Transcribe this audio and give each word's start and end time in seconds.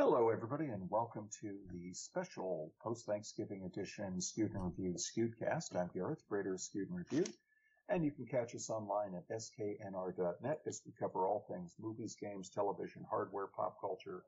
Hello, 0.00 0.28
everybody, 0.28 0.66
and 0.66 0.88
welcome 0.90 1.28
to 1.40 1.56
the 1.72 1.92
special 1.92 2.72
post-Thanksgiving 2.80 3.64
edition 3.64 4.20
Skewed 4.20 4.54
and 4.54 4.66
Reviewed 4.66 4.96
Skewedcast. 4.96 5.74
I'm 5.74 5.90
Gareth, 5.92 6.22
creator 6.28 6.54
of 6.54 6.60
Skewed 6.60 6.88
and 6.88 7.28
and 7.88 8.04
you 8.04 8.12
can 8.12 8.24
catch 8.24 8.54
us 8.54 8.70
online 8.70 9.16
at 9.16 9.28
sknr.net 9.28 10.60
as 10.68 10.82
we 10.86 10.92
cover 11.00 11.26
all 11.26 11.44
things 11.50 11.74
movies, 11.80 12.14
games, 12.14 12.48
television, 12.48 13.04
hardware, 13.10 13.48
pop 13.48 13.80
culture, 13.80 14.22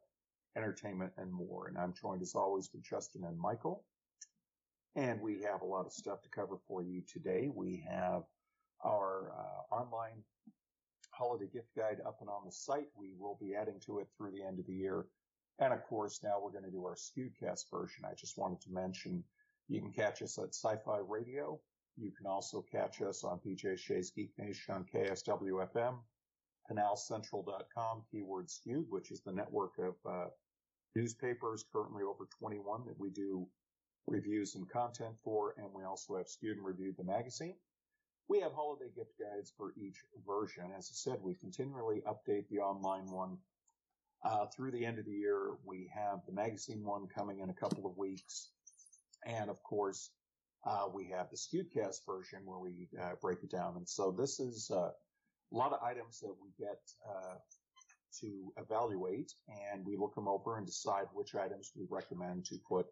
entertainment, 0.56 1.12
and 1.18 1.32
more. 1.32 1.68
And 1.68 1.78
I'm 1.78 1.94
joined 1.94 2.22
as 2.22 2.34
always 2.34 2.68
with 2.72 2.82
Justin 2.82 3.22
and 3.22 3.38
Michael. 3.38 3.84
And 4.96 5.20
we 5.20 5.40
have 5.42 5.62
a 5.62 5.66
lot 5.66 5.86
of 5.86 5.92
stuff 5.92 6.20
to 6.22 6.28
cover 6.30 6.56
for 6.66 6.82
you 6.82 7.00
today. 7.06 7.48
We 7.48 7.86
have 7.88 8.24
our 8.84 9.30
uh, 9.38 9.72
online 9.72 10.24
holiday 11.12 11.46
gift 11.52 11.68
guide 11.76 12.00
up 12.04 12.16
and 12.20 12.28
on 12.28 12.42
the 12.44 12.50
site. 12.50 12.88
We 12.96 13.12
will 13.16 13.38
be 13.40 13.54
adding 13.54 13.78
to 13.86 14.00
it 14.00 14.08
through 14.16 14.32
the 14.32 14.42
end 14.42 14.58
of 14.58 14.66
the 14.66 14.74
year. 14.74 15.06
And 15.60 15.74
of 15.74 15.84
course, 15.84 16.20
now 16.22 16.40
we're 16.42 16.52
going 16.52 16.64
to 16.64 16.70
do 16.70 16.86
our 16.86 16.96
Skewedcast 16.96 17.70
version. 17.70 18.04
I 18.10 18.14
just 18.14 18.38
wanted 18.38 18.62
to 18.62 18.72
mention 18.72 19.22
you 19.68 19.80
can 19.80 19.92
catch 19.92 20.22
us 20.22 20.38
at 20.38 20.54
Sci-Fi 20.54 20.98
Radio. 21.06 21.60
You 21.98 22.10
can 22.12 22.26
also 22.26 22.64
catch 22.72 23.02
us 23.02 23.24
on 23.24 23.40
PJ 23.40 23.78
Shea's 23.78 24.10
Geek 24.10 24.32
Nation 24.38 24.74
on 24.74 24.86
KISW 24.86 25.68
FM, 25.74 25.98
canalcentral.com, 26.70 28.04
keyword 28.10 28.50
skewed, 28.50 28.86
which 28.88 29.10
is 29.10 29.20
the 29.20 29.32
network 29.32 29.72
of 29.78 29.94
uh, 30.10 30.28
newspapers, 30.96 31.66
currently 31.70 32.04
over 32.04 32.26
21 32.38 32.86
that 32.86 32.98
we 32.98 33.10
do 33.10 33.46
reviews 34.06 34.54
and 34.54 34.68
content 34.70 35.14
for. 35.22 35.54
And 35.58 35.66
we 35.74 35.84
also 35.84 36.16
have 36.16 36.28
Skewed 36.28 36.56
and 36.56 36.64
Reviewed 36.64 36.96
the 36.96 37.04
magazine. 37.04 37.56
We 38.28 38.40
have 38.40 38.52
holiday 38.52 38.90
gift 38.96 39.12
guides 39.18 39.52
for 39.54 39.74
each 39.76 39.98
version. 40.26 40.70
As 40.76 40.90
I 40.90 40.94
said, 40.94 41.18
we 41.22 41.34
continually 41.34 42.02
update 42.08 42.48
the 42.48 42.60
online 42.60 43.10
one 43.10 43.36
uh, 44.22 44.46
through 44.54 44.70
the 44.72 44.84
end 44.84 44.98
of 44.98 45.06
the 45.06 45.12
year, 45.12 45.52
we 45.64 45.90
have 45.94 46.20
the 46.26 46.32
magazine 46.32 46.84
one 46.84 47.06
coming 47.06 47.40
in 47.40 47.50
a 47.50 47.54
couple 47.54 47.86
of 47.86 47.96
weeks. 47.96 48.50
And 49.26 49.48
of 49.50 49.62
course, 49.62 50.10
uh, 50.66 50.86
we 50.92 51.08
have 51.16 51.28
the 51.30 51.36
Skewedcast 51.36 52.04
version 52.06 52.40
where 52.44 52.58
we 52.58 52.88
uh, 53.00 53.12
break 53.20 53.42
it 53.42 53.50
down. 53.50 53.76
And 53.76 53.88
so 53.88 54.14
this 54.16 54.40
is 54.40 54.70
uh, 54.70 54.90
a 55.52 55.56
lot 55.56 55.72
of 55.72 55.82
items 55.82 56.20
that 56.20 56.34
we 56.40 56.50
get 56.58 56.80
uh, 57.08 57.36
to 58.20 58.52
evaluate 58.58 59.32
and 59.72 59.84
we 59.86 59.96
look 59.96 60.14
them 60.14 60.28
over 60.28 60.58
and 60.58 60.66
decide 60.66 61.06
which 61.14 61.34
items 61.34 61.72
we 61.76 61.86
recommend 61.88 62.44
to 62.46 62.56
put 62.68 62.86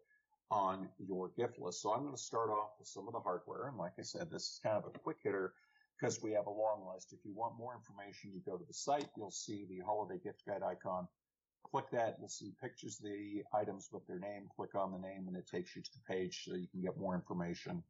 on 0.50 0.88
your 0.98 1.30
gift 1.36 1.58
list. 1.58 1.82
So 1.82 1.92
I'm 1.92 2.02
going 2.02 2.14
to 2.14 2.20
start 2.20 2.48
off 2.48 2.70
with 2.78 2.88
some 2.88 3.06
of 3.06 3.12
the 3.12 3.20
hardware. 3.20 3.68
And 3.68 3.76
like 3.76 3.92
I 3.98 4.02
said, 4.02 4.30
this 4.30 4.44
is 4.44 4.60
kind 4.62 4.76
of 4.76 4.84
a 4.86 4.98
quick 4.98 5.18
hitter 5.22 5.52
because 6.00 6.22
we 6.22 6.32
have 6.32 6.46
a 6.46 6.50
long 6.50 6.88
list. 6.94 7.12
If 7.12 7.18
you 7.24 7.34
want 7.34 7.58
more 7.58 7.74
information, 7.74 8.30
you 8.32 8.40
go 8.46 8.56
to 8.56 8.64
the 8.66 8.72
site. 8.72 9.08
You'll 9.16 9.30
see 9.30 9.66
the 9.68 9.84
holiday 9.84 10.18
gift 10.22 10.44
guide 10.46 10.62
icon 10.62 11.06
Click 11.64 11.90
that, 11.92 12.16
you'll 12.18 12.28
see 12.28 12.52
pictures 12.62 12.98
of 12.98 13.04
the 13.04 13.42
items 13.54 13.88
with 13.92 14.06
their 14.06 14.18
name. 14.18 14.48
Click 14.56 14.74
on 14.74 14.92
the 14.92 14.98
name 14.98 15.26
and 15.28 15.36
it 15.36 15.46
takes 15.46 15.76
you 15.76 15.82
to 15.82 15.90
the 15.92 16.14
page 16.14 16.44
so 16.44 16.54
you 16.54 16.68
can 16.68 16.80
get 16.80 16.98
more 16.98 17.14
information. 17.14 17.82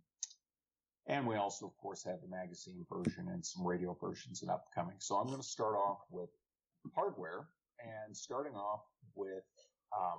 And 1.06 1.26
we 1.26 1.36
also, 1.36 1.66
of 1.66 1.76
course, 1.78 2.04
have 2.04 2.20
the 2.20 2.28
magazine 2.28 2.84
version 2.92 3.28
and 3.28 3.44
some 3.44 3.66
radio 3.66 3.96
versions 4.00 4.42
and 4.42 4.50
upcoming. 4.50 4.96
So 4.98 5.16
I'm 5.16 5.26
going 5.26 5.40
to 5.40 5.46
start 5.46 5.74
off 5.74 6.00
with 6.10 6.28
hardware 6.94 7.48
and 7.80 8.16
starting 8.16 8.54
off 8.54 8.82
with 9.14 9.44
um, 9.96 10.18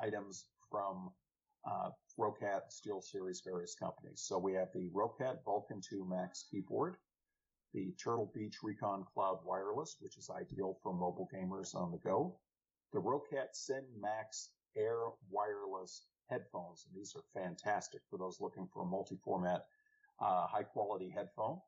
items 0.00 0.44
from 0.70 1.10
uh, 1.68 1.90
Roccat 2.18 2.62
SteelSeries 2.70 3.44
various 3.44 3.74
companies. 3.74 4.22
So 4.22 4.38
we 4.38 4.54
have 4.54 4.68
the 4.72 4.88
Roccat 4.94 5.44
Vulcan 5.44 5.80
2 5.80 6.06
Max 6.08 6.44
keyboard, 6.50 6.96
the 7.72 7.92
Turtle 8.02 8.30
Beach 8.34 8.56
Recon 8.62 9.04
Cloud 9.14 9.38
Wireless, 9.44 9.96
which 10.00 10.16
is 10.18 10.30
ideal 10.30 10.78
for 10.82 10.92
mobile 10.92 11.28
gamers 11.32 11.74
on 11.74 11.92
the 11.92 11.98
go, 11.98 12.36
the 12.92 13.00
Roccat 13.00 13.54
Syn 13.54 13.84
Max 14.00 14.50
Air 14.76 14.98
wireless 15.30 16.06
headphones. 16.28 16.86
And 16.86 17.00
these 17.00 17.14
are 17.16 17.40
fantastic 17.40 18.00
for 18.08 18.18
those 18.18 18.40
looking 18.40 18.68
for 18.72 18.82
a 18.82 18.86
multi-format, 18.86 19.66
uh, 20.20 20.46
high 20.46 20.62
quality 20.62 21.10
headphone. 21.10 21.60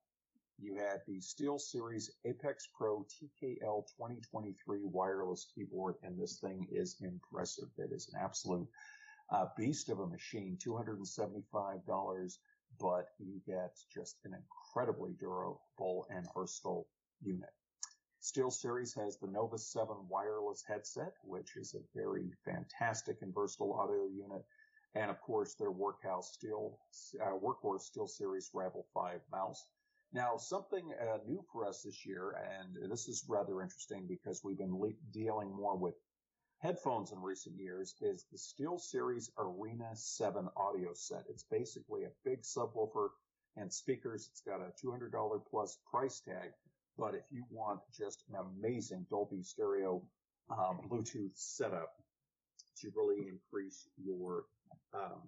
You 0.59 0.77
had 0.77 1.01
the 1.07 1.19
SteelSeries 1.19 2.11
Apex 2.25 2.69
Pro 2.77 3.05
TKL 3.05 3.87
2023 3.97 4.85
wireless 4.85 5.47
keyboard, 5.55 5.97
and 6.03 6.19
this 6.19 6.39
thing 6.39 6.69
is 6.71 6.97
impressive. 7.01 7.69
It 7.79 7.93
is 7.93 8.09
an 8.13 8.21
absolute 8.21 8.69
uh, 9.31 9.47
beast 9.57 9.89
of 9.89 10.01
a 10.01 10.07
machine, 10.07 10.59
$275, 10.65 12.39
but 12.83 13.07
you 13.21 13.41
get 13.47 13.79
just 13.95 14.17
an 14.25 14.35
incredibly 14.35 15.13
durable 15.21 16.07
and 16.11 16.27
versatile 16.35 16.89
unit. 17.23 17.51
SteelSeries 18.21 18.95
has 18.97 19.19
the 19.19 19.29
Nova 19.29 19.57
7 19.57 19.97
wireless 20.09 20.65
headset, 20.67 21.15
which 21.25 21.57
is 21.57 21.75
a 21.75 21.99
very 21.99 22.33
fantastic 22.45 23.23
and 23.23 23.33
versatile 23.33 23.75
audio 23.75 24.07
unit. 24.07 24.45
And 24.95 25.11
of 25.11 25.21
course, 25.21 25.55
their 25.55 25.71
workhouse 25.71 26.33
steel, 26.33 26.79
uh, 27.21 27.39
workhorse 27.39 27.91
SteelSeries 27.91 28.51
Rival 28.53 28.87
5 28.93 29.21
mouse. 29.31 29.65
Now, 30.13 30.37
something 30.37 30.93
uh, 31.01 31.19
new 31.27 31.43
for 31.53 31.67
us 31.67 31.83
this 31.83 32.05
year, 32.05 32.37
and 32.59 32.91
this 32.91 33.09
is 33.09 33.25
rather 33.29 33.63
interesting 33.63 34.07
because 34.07 34.43
we've 34.45 34.59
been 34.59 34.79
le- 34.79 34.93
dealing 35.13 35.51
more 35.55 35.77
with 35.77 35.95
headphones 36.63 37.11
in 37.11 37.21
recent 37.21 37.59
years, 37.59 37.95
is 38.01 38.25
the 38.31 38.39
SteelSeries 38.39 39.31
Arena 39.37 39.91
7 39.95 40.49
audio 40.57 40.91
set. 40.95 41.25
It's 41.29 41.45
basically 41.51 42.05
a 42.05 42.13
big 42.25 42.43
subwoofer 42.43 43.09
and 43.57 43.73
speakers. 43.73 44.29
It's 44.31 44.43
got 44.43 44.61
a 44.61 44.73
$200 44.85 45.41
plus 45.51 45.79
price 45.91 46.21
tag, 46.21 46.53
but 46.97 47.15
if 47.15 47.25
you 47.31 47.45
want 47.51 47.81
just 47.93 48.25
an 48.31 48.37
amazing 48.37 49.07
Dolby 49.11 49.43
Stereo 49.43 50.03
um, 50.51 50.81
Bluetooth 50.89 51.33
setup 51.35 51.91
to 52.81 52.93
really 52.95 53.29
increase 53.29 53.89
your 53.97 54.45
um, 54.95 55.23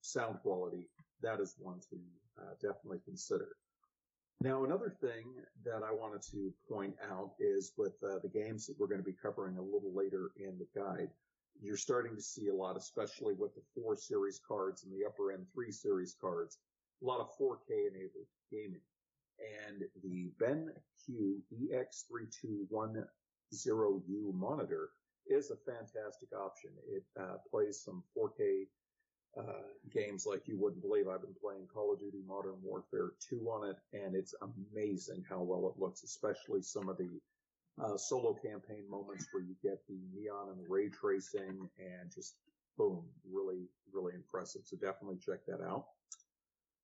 sound 0.00 0.40
quality, 0.42 0.88
that 1.22 1.40
is 1.40 1.54
one 1.58 1.78
to 1.90 1.96
uh, 2.40 2.54
definitely 2.60 2.98
consider. 3.04 3.50
Now, 4.40 4.64
another 4.64 4.92
thing 5.00 5.26
that 5.64 5.82
I 5.84 5.92
wanted 5.92 6.22
to 6.32 6.52
point 6.68 6.96
out 7.10 7.32
is 7.38 7.72
with 7.76 7.94
uh, 8.02 8.18
the 8.22 8.28
games 8.28 8.66
that 8.66 8.78
we're 8.78 8.88
going 8.88 9.00
to 9.00 9.04
be 9.04 9.16
covering 9.22 9.56
a 9.56 9.62
little 9.62 9.92
later 9.94 10.32
in 10.36 10.58
the 10.58 10.66
guide, 10.74 11.10
you're 11.60 11.76
starting 11.76 12.16
to 12.16 12.22
see 12.22 12.48
a 12.48 12.54
lot, 12.54 12.76
especially 12.76 13.34
with 13.34 13.54
the 13.54 13.62
4 13.80 13.94
series 13.94 14.40
cards 14.46 14.82
and 14.82 14.92
the 14.92 15.06
upper 15.06 15.30
end 15.30 15.46
3 15.54 15.70
series 15.70 16.16
cards, 16.20 16.58
a 17.02 17.06
lot 17.06 17.20
of 17.20 17.28
4K 17.38 17.88
enabled 17.88 18.26
gaming 18.50 18.80
and 19.68 19.84
the 20.02 20.30
BenQ 20.40 21.42
EX3210U 21.52 24.34
monitor 24.34 24.90
is 25.26 25.50
a 25.50 25.56
fantastic 25.56 26.32
option. 26.32 26.70
It 26.88 27.04
uh, 27.18 27.38
plays 27.50 27.82
some 27.82 28.04
4K 28.16 28.68
uh, 29.38 29.64
games 29.92 30.26
like 30.26 30.46
you 30.46 30.58
wouldn't 30.58 30.82
believe. 30.82 31.08
I've 31.08 31.22
been 31.22 31.34
playing 31.40 31.66
Call 31.72 31.92
of 31.92 32.00
Duty 32.00 32.22
Modern 32.26 32.56
Warfare 32.62 33.12
2 33.28 33.48
on 33.48 33.70
it, 33.70 33.76
and 33.92 34.14
it's 34.14 34.34
amazing 34.42 35.24
how 35.28 35.40
well 35.40 35.72
it 35.74 35.80
looks, 35.80 36.02
especially 36.02 36.62
some 36.62 36.88
of 36.88 36.98
the 36.98 37.20
uh, 37.82 37.96
solo 37.96 38.34
campaign 38.34 38.84
moments 38.90 39.28
where 39.32 39.42
you 39.42 39.54
get 39.62 39.80
the 39.88 39.98
neon 40.14 40.50
and 40.50 40.60
ray 40.68 40.88
tracing 40.88 41.68
and 41.78 42.12
just 42.14 42.34
boom, 42.76 43.04
really, 43.30 43.68
really 43.92 44.14
impressive. 44.14 44.62
So 44.64 44.76
definitely 44.76 45.18
check 45.24 45.44
that 45.46 45.62
out. 45.62 45.86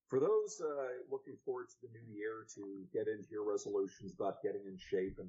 For 0.08 0.20
those 0.20 0.62
uh, 0.64 1.04
looking 1.10 1.36
forward 1.44 1.68
to 1.68 1.76
the 1.82 1.88
new 1.92 2.16
year 2.16 2.46
to 2.54 2.86
get 2.94 3.08
into 3.08 3.28
your 3.30 3.50
resolutions 3.50 4.14
about 4.18 4.42
getting 4.42 4.62
in 4.66 4.78
shape 4.78 5.18
and 5.18 5.28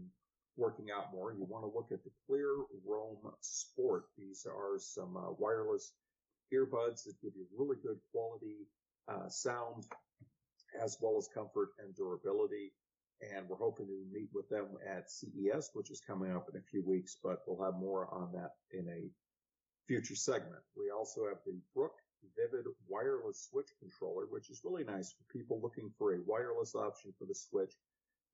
working 0.56 0.88
out 0.96 1.14
more, 1.14 1.34
you 1.34 1.44
want 1.44 1.66
to 1.66 1.76
look 1.76 1.90
at 1.92 2.04
the 2.06 2.12
Clear 2.26 2.56
Roam 2.88 3.18
Sport. 3.42 4.06
These 4.18 4.48
are 4.50 4.80
some 4.80 5.18
uh, 5.18 5.32
wireless 5.38 5.92
earbuds 6.54 7.04
that 7.04 7.22
give 7.22 7.34
you 7.36 7.46
really 7.58 7.78
good 7.82 7.98
quality 8.12 8.68
uh, 9.08 9.28
sound 9.30 9.86
as 10.82 10.98
well 11.02 11.18
as 11.18 11.28
comfort 11.34 11.70
and 11.84 11.96
durability. 11.96 12.74
And 13.22 13.50
we're 13.50 13.58
hoping 13.58 13.88
to 13.88 14.06
meet 14.14 14.30
with 14.34 14.48
them 14.50 14.68
at 14.88 15.12
CES, 15.12 15.72
which 15.74 15.92
is 15.92 16.00
coming 16.00 16.32
up 16.32 16.48
in 16.54 16.60
a 16.60 16.64
few 16.72 16.84
weeks, 16.86 17.18
but 17.22 17.40
we'll 17.46 17.66
have 17.66 17.80
more 17.80 18.08
on 18.14 18.32
that 18.34 18.52
in 18.72 18.88
a 18.88 19.10
future 19.88 20.16
segment. 20.16 20.64
We 20.78 20.90
also 20.90 21.28
have 21.28 21.40
the 21.46 21.60
Brook 21.76 21.94
Vivid 22.38 22.66
wireless 22.88 23.50
switch 23.50 23.70
controller, 23.80 24.26
which 24.30 24.50
is 24.50 24.62
really 24.64 24.84
nice 24.84 25.12
for 25.12 25.24
people 25.34 25.60
looking 25.62 25.92
for 25.98 26.14
a 26.14 26.22
wireless 26.26 26.76
option 26.76 27.14
for 27.18 27.26
the 27.26 27.36
Switch 27.36 27.74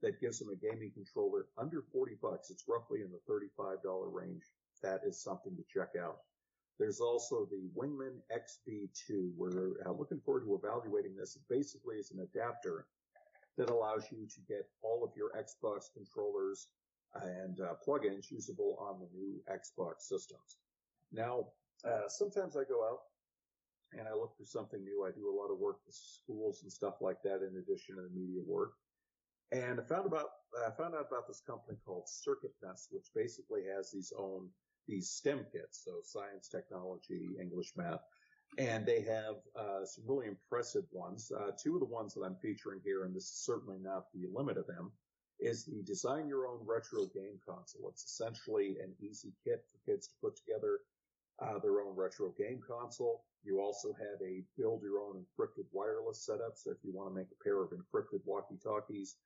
that 0.02 0.20
gives 0.20 0.40
them 0.40 0.50
a 0.50 0.56
gaming 0.56 0.92
controller 0.92 1.48
under 1.58 1.82
40 1.94 2.18
bucks. 2.22 2.50
It's 2.50 2.66
roughly 2.68 3.02
in 3.02 3.12
the 3.12 3.22
$35 3.32 3.80
range. 4.12 4.44
That 4.84 5.02
is 5.06 5.24
something 5.24 5.56
to 5.56 5.64
check 5.74 5.90
out. 6.00 6.18
There's 6.80 7.00
also 7.00 7.48
the 7.50 7.69
Wingman 7.75 8.19
XB2. 8.31 9.31
We're 9.38 9.75
uh, 9.86 9.92
looking 9.92 10.19
forward 10.19 10.44
to 10.45 10.56
evaluating 10.56 11.16
this. 11.16 11.36
It 11.36 11.44
basically 11.50 11.95
is 11.95 12.12
an 12.12 12.19
adapter 12.19 12.86
that 13.57 13.69
allows 13.69 14.06
you 14.12 14.27
to 14.27 14.39
get 14.48 14.68
all 14.81 15.04
of 15.04 15.12
your 15.16 15.31
Xbox 15.31 15.86
controllers 15.94 16.68
and 17.24 17.62
uh, 17.62 17.75
plugins 17.88 18.30
usable 18.30 18.77
on 18.80 19.00
the 19.00 19.07
new 19.18 19.42
Xbox 19.50 20.01
systems. 20.01 20.57
Now, 21.13 21.48
uh, 21.86 22.10
sometimes 22.10 22.57
I 22.57 22.63
go 22.63 22.83
out 22.83 23.00
and 23.98 24.07
I 24.07 24.13
look 24.13 24.36
for 24.38 24.45
something 24.45 24.83
new. 24.83 25.06
I 25.07 25.12
do 25.12 25.30
a 25.30 25.36
lot 25.36 25.51
of 25.51 25.60
work 25.60 25.77
with 25.86 25.95
schools 25.95 26.63
and 26.63 26.72
stuff 26.72 26.95
like 27.00 27.22
that 27.24 27.39
in 27.42 27.57
addition 27.57 27.95
to 27.95 28.01
the 28.01 28.10
media 28.13 28.42
work. 28.45 28.74
And 29.51 29.80
I 29.80 29.83
found 29.83 30.06
about, 30.06 30.27
I 30.68 30.72
found 30.72 30.95
out 30.95 31.07
about 31.07 31.27
this 31.27 31.42
company 31.45 31.77
called 31.86 32.10
Circuit 32.10 32.51
Nest, 32.62 32.89
which 32.92 33.07
basically 33.16 33.62
has 33.74 33.92
these 33.92 34.12
own 34.18 34.50
these 34.88 35.10
STEM 35.10 35.46
kits, 35.52 35.84
so 35.84 36.00
science, 36.04 36.48
technology, 36.48 37.30
English, 37.40 37.74
math, 37.76 38.04
and 38.58 38.86
they 38.86 39.02
have 39.02 39.36
uh, 39.56 39.86
some 39.86 40.04
really 40.08 40.28
impressive 40.28 40.86
ones. 40.92 41.32
Uh, 41.32 41.52
two 41.62 41.74
of 41.74 41.80
the 41.80 41.86
ones 41.86 42.14
that 42.14 42.22
I'm 42.22 42.38
featuring 42.42 42.80
here, 42.84 43.04
and 43.04 43.16
this 43.16 43.26
is 43.26 43.44
certainly 43.46 43.80
not 43.82 44.06
the 44.14 44.28
limit 44.34 44.58
of 44.58 44.68
them, 44.68 44.92
is 45.40 45.66
the 45.66 45.84
design 45.84 46.28
your 46.28 46.48
own 46.48 46.60
retro 46.66 47.06
game 47.08 47.40
console. 47.46 47.90
It's 47.90 48.04
essentially 48.04 48.78
an 48.82 48.94
easy 49.02 49.34
kit 49.44 49.66
for 49.70 49.92
kids 49.92 50.08
to 50.08 50.14
put 50.22 50.38
together 50.38 50.80
uh, 51.40 51.60
their 51.60 51.82
own 51.82 51.96
retro 51.96 52.34
game 52.38 52.62
console. 52.66 53.26
You 53.44 53.60
also 53.60 53.94
have 53.94 54.22
a 54.26 54.44
build 54.58 54.82
your 54.82 55.00
own 55.00 55.22
encrypted 55.22 55.66
wireless 55.72 56.26
setup. 56.26 56.54
So 56.56 56.72
if 56.72 56.78
you 56.84 56.94
want 56.94 57.10
to 57.10 57.16
make 57.16 57.28
a 57.32 57.44
pair 57.44 57.62
of 57.62 57.72
encrypted 57.72 58.22
walkie 58.26 58.58
talkies, 58.64 59.18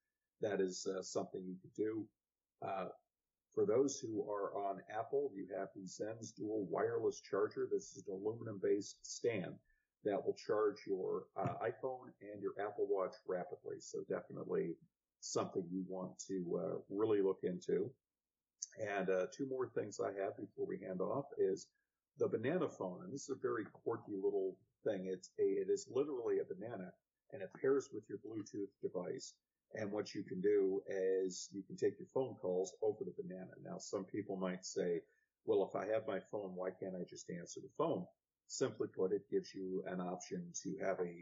that 0.41 0.59
is 0.59 0.87
uh, 0.87 1.01
something 1.03 1.41
you 1.45 1.55
could 1.61 1.75
do. 1.75 2.05
For 3.59 3.65
those 3.65 3.99
who 3.99 4.23
are 4.31 4.55
on 4.55 4.81
Apple, 4.89 5.31
you 5.35 5.45
have 5.53 5.67
the 5.75 5.81
Zens 5.81 6.33
dual 6.33 6.65
wireless 6.71 7.19
charger. 7.19 7.67
This 7.69 7.97
is 7.97 8.07
an 8.07 8.13
aluminum 8.13 8.57
based 8.63 9.05
stand 9.05 9.53
that 10.05 10.25
will 10.25 10.37
charge 10.47 10.77
your 10.87 11.23
uh, 11.35 11.55
iPhone 11.61 12.07
and 12.21 12.41
your 12.41 12.53
Apple 12.57 12.87
Watch 12.89 13.15
rapidly. 13.27 13.81
So 13.81 13.99
definitely 14.07 14.77
something 15.19 15.65
you 15.69 15.83
want 15.89 16.17
to 16.29 16.57
uh, 16.57 16.77
really 16.89 17.21
look 17.21 17.39
into. 17.43 17.91
And 18.79 19.09
uh, 19.09 19.25
two 19.35 19.45
more 19.49 19.67
things 19.67 19.99
I 19.99 20.13
have 20.23 20.37
before 20.37 20.65
we 20.65 20.79
hand 20.79 21.01
off 21.01 21.25
is 21.37 21.67
the 22.17 22.29
banana 22.29 22.69
phone. 22.69 23.01
And 23.03 23.13
this 23.13 23.23
is 23.23 23.35
a 23.35 23.41
very 23.41 23.65
quirky 23.73 24.15
little 24.15 24.55
thing. 24.85 25.07
It's 25.11 25.31
a, 25.37 25.43
it 25.43 25.67
is 25.69 25.85
literally 25.93 26.37
a 26.39 26.45
banana 26.45 26.93
and 27.33 27.41
it 27.41 27.49
pairs 27.59 27.89
with 27.91 28.05
your 28.07 28.19
Bluetooth 28.19 28.71
device. 28.81 29.33
And 29.75 29.91
what 29.91 30.15
you 30.15 30.23
can 30.23 30.41
do 30.41 30.81
is 30.87 31.47
you 31.51 31.61
can 31.63 31.77
take 31.77 31.99
your 31.99 32.07
phone 32.13 32.35
calls 32.41 32.73
over 32.81 33.03
the 33.03 33.13
banana. 33.21 33.51
Now, 33.63 33.77
some 33.77 34.03
people 34.03 34.35
might 34.35 34.65
say, 34.65 35.01
well, 35.45 35.69
if 35.69 35.75
I 35.75 35.85
have 35.93 36.07
my 36.07 36.19
phone, 36.31 36.55
why 36.55 36.69
can't 36.71 36.95
I 36.95 37.03
just 37.07 37.29
answer 37.29 37.59
the 37.61 37.69
phone? 37.77 38.05
Simply 38.47 38.87
put, 38.87 39.13
it 39.13 39.29
gives 39.29 39.53
you 39.53 39.83
an 39.87 40.01
option 40.01 40.43
to 40.63 40.75
have 40.83 40.99
a, 40.99 41.13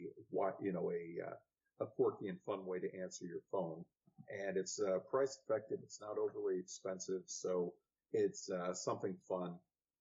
you 0.62 0.72
know, 0.72 0.92
a, 0.92 1.28
uh, 1.28 1.86
a 1.86 1.88
quirky 1.88 2.30
and 2.30 2.40
fun 2.46 2.66
way 2.66 2.80
to 2.80 3.00
answer 3.00 3.26
your 3.26 3.42
phone. 3.52 3.84
And 4.30 4.58
it's 4.58 4.80
uh, 4.80 5.00
price 5.12 5.38
effective. 5.44 5.80
It's 5.84 6.02
not 6.02 6.18
overly 6.18 6.58
expensive. 6.58 7.24
So 7.26 7.74
it's 8.14 8.50
uh, 8.50 8.74
something 8.74 9.16
fun. 9.28 9.56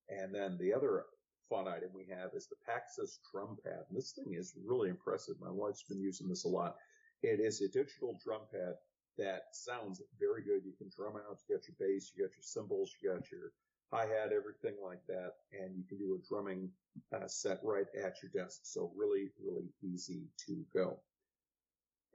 And 0.08 0.32
then 0.32 0.56
the 0.58 0.72
other 0.72 1.04
fun 1.50 1.66
item 1.68 1.90
we 1.94 2.06
have 2.10 2.30
is 2.34 2.46
the 2.46 2.56
Paxcess 2.68 3.18
drum 3.32 3.56
pad. 3.64 3.84
And 3.88 3.96
this 3.96 4.12
thing 4.12 4.34
is 4.34 4.54
really 4.64 4.88
impressive. 4.88 5.34
My 5.40 5.50
wife's 5.50 5.82
been 5.82 6.00
using 6.00 6.28
this 6.28 6.44
a 6.44 6.48
lot. 6.48 6.76
It 7.22 7.40
is 7.40 7.60
a 7.60 7.68
digital 7.68 8.18
drum 8.22 8.42
pad 8.52 8.74
that 9.18 9.44
sounds 9.52 10.02
very 10.20 10.42
good. 10.42 10.64
You 10.64 10.74
can 10.76 10.90
drum 10.94 11.14
out, 11.16 11.38
you 11.48 11.56
got 11.56 11.66
your 11.66 11.76
bass, 11.78 12.12
you 12.14 12.24
got 12.24 12.34
your 12.34 12.42
cymbals, 12.42 12.94
you 13.00 13.10
got 13.10 13.30
your 13.30 13.52
hi-hat, 13.92 14.32
everything 14.32 14.76
like 14.84 15.00
that. 15.08 15.32
And 15.52 15.76
you 15.76 15.84
can 15.88 15.98
do 15.98 16.14
a 16.14 16.28
drumming 16.28 16.70
uh, 17.14 17.26
set 17.26 17.60
right 17.62 17.86
at 17.96 18.16
your 18.22 18.30
desk. 18.34 18.60
So 18.64 18.92
really, 18.94 19.30
really 19.42 19.68
easy 19.82 20.28
to 20.46 20.64
go. 20.74 21.00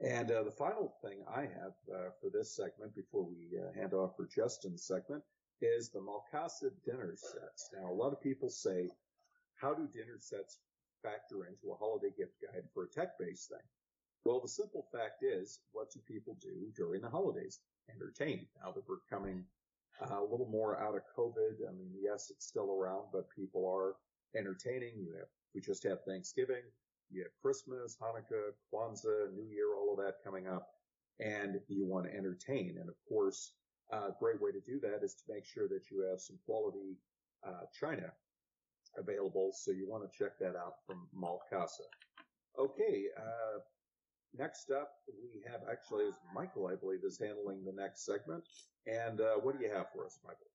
And 0.00 0.30
uh, 0.30 0.42
the 0.42 0.50
final 0.50 0.94
thing 1.02 1.22
I 1.32 1.42
have 1.42 1.74
uh, 1.92 2.10
for 2.20 2.30
this 2.32 2.56
segment 2.56 2.94
before 2.94 3.24
we 3.24 3.58
uh, 3.58 3.72
hand 3.78 3.94
off 3.94 4.16
for 4.16 4.26
Justin's 4.26 4.84
segment 4.84 5.22
is 5.60 5.90
the 5.90 6.00
Malacasa 6.00 6.70
dinner 6.84 7.14
sets. 7.16 7.70
Now, 7.72 7.90
a 7.90 7.94
lot 7.94 8.12
of 8.12 8.20
people 8.20 8.50
say, 8.50 8.90
how 9.54 9.74
do 9.74 9.88
dinner 9.92 10.18
sets 10.18 10.58
factor 11.02 11.46
into 11.46 11.72
a 11.72 11.76
holiday 11.76 12.10
gift 12.16 12.32
guide 12.42 12.64
for 12.74 12.84
a 12.84 12.88
tech-based 12.88 13.48
thing? 13.48 13.58
Well, 14.24 14.40
the 14.40 14.48
simple 14.48 14.86
fact 14.92 15.22
is, 15.22 15.60
what 15.72 15.90
do 15.90 16.00
people 16.06 16.36
do 16.40 16.70
during 16.76 17.02
the 17.02 17.08
holidays? 17.08 17.60
Entertain. 17.90 18.46
Now 18.62 18.70
that 18.72 18.84
we're 18.88 19.04
coming 19.10 19.44
uh, 20.00 20.20
a 20.20 20.22
little 20.30 20.48
more 20.48 20.80
out 20.80 20.94
of 20.94 21.02
COVID, 21.16 21.68
I 21.68 21.72
mean, 21.72 21.92
yes, 22.00 22.30
it's 22.30 22.46
still 22.46 22.70
around, 22.70 23.06
but 23.12 23.28
people 23.30 23.68
are 23.68 23.96
entertaining. 24.38 24.94
You 24.96 25.14
have, 25.18 25.28
we 25.54 25.60
just 25.60 25.82
had 25.82 26.04
Thanksgiving. 26.04 26.62
You 27.10 27.24
have 27.24 27.32
Christmas, 27.42 27.98
Hanukkah, 28.00 28.52
Kwanzaa, 28.72 29.32
New 29.34 29.44
Year, 29.50 29.74
all 29.76 29.92
of 29.92 30.04
that 30.04 30.24
coming 30.24 30.46
up, 30.46 30.68
and 31.20 31.60
you 31.68 31.84
want 31.84 32.06
to 32.06 32.16
entertain. 32.16 32.76
And 32.80 32.88
of 32.88 32.94
course, 33.08 33.52
a 33.90 34.10
great 34.18 34.40
way 34.40 34.50
to 34.52 34.60
do 34.60 34.80
that 34.80 35.04
is 35.04 35.14
to 35.14 35.22
make 35.28 35.44
sure 35.44 35.68
that 35.68 35.90
you 35.90 36.06
have 36.08 36.20
some 36.20 36.38
quality 36.46 36.96
uh, 37.46 37.66
china 37.78 38.12
available. 38.96 39.50
So 39.52 39.72
you 39.72 39.88
want 39.88 40.10
to 40.10 40.18
check 40.18 40.38
that 40.38 40.56
out 40.56 40.76
from 40.86 41.06
Malacasa. 41.14 41.84
Okay, 42.58 43.06
uh, 43.18 43.58
next 44.38 44.70
up 44.70 44.90
we 45.08 45.42
have 45.50 45.60
actually 45.70 46.06
Michael, 46.34 46.66
I 46.66 46.76
believe, 46.76 47.00
is 47.04 47.18
handling 47.18 47.64
the 47.64 47.72
next 47.72 48.04
segment. 48.04 48.44
And 48.86 49.20
uh, 49.20 49.34
what 49.42 49.58
do 49.58 49.64
you 49.64 49.70
have 49.72 49.86
for 49.94 50.04
us, 50.04 50.18
Michael? 50.24 50.46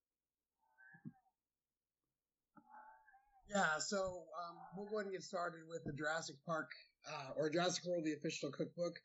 Yeah, 3.49 3.79
so 3.79 3.97
um, 3.97 4.57
we'll 4.75 4.87
go 4.87 4.97
ahead 4.97 5.05
and 5.05 5.13
get 5.13 5.23
started 5.23 5.61
with 5.69 5.83
the 5.85 5.93
Jurassic 5.93 6.35
Park 6.45 6.69
uh, 7.07 7.31
or 7.37 7.49
Jurassic 7.49 7.85
World, 7.85 8.03
the 8.03 8.13
official 8.13 8.51
cookbook. 8.51 8.99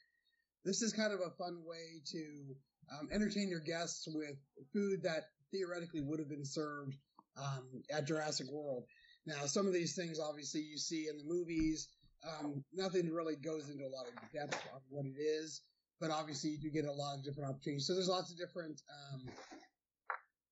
This 0.65 0.83
is 0.83 0.93
kind 0.93 1.13
of 1.13 1.21
a 1.21 1.31
fun 1.31 1.63
way 1.65 2.03
to 2.07 2.57
um, 2.93 3.09
entertain 3.13 3.49
your 3.49 3.61
guests 3.61 4.09
with 4.13 4.37
food 4.73 5.03
that 5.05 5.25
theoretically 5.53 6.01
would 6.01 6.19
have 6.19 6.29
been 6.29 6.45
served 6.45 6.97
um, 7.37 7.83
at 7.91 8.07
Jurassic 8.07 8.49
World. 8.51 8.85
Now, 9.27 9.47
some 9.47 9.69
of 9.69 9.73
these 9.73 9.95
things, 9.95 10.19
obviously, 10.19 10.63
you 10.63 10.77
see 10.77 11.07
in 11.09 11.19
the 11.19 11.25
movies. 11.25 11.89
Um, 12.29 12.65
nothing 12.73 13.11
really 13.11 13.37
goes 13.37 13.69
into 13.69 13.85
a 13.85 13.91
lot 13.91 14.07
of 14.07 14.15
depth 14.33 14.63
on 14.73 14.81
what 14.91 15.07
it 15.07 15.21
is, 15.21 15.63
but 16.01 16.11
obviously, 16.11 16.51
you 16.51 16.59
do 16.59 16.71
get 16.71 16.85
a 16.85 16.93
lot 16.93 17.19
of 17.19 17.25
different 17.25 17.51
opportunities. 17.51 17.87
So 17.87 17.95
there's 17.95 18.09
lots 18.09 18.31
of 18.31 18.39
different 18.39 18.81
um, 19.13 19.23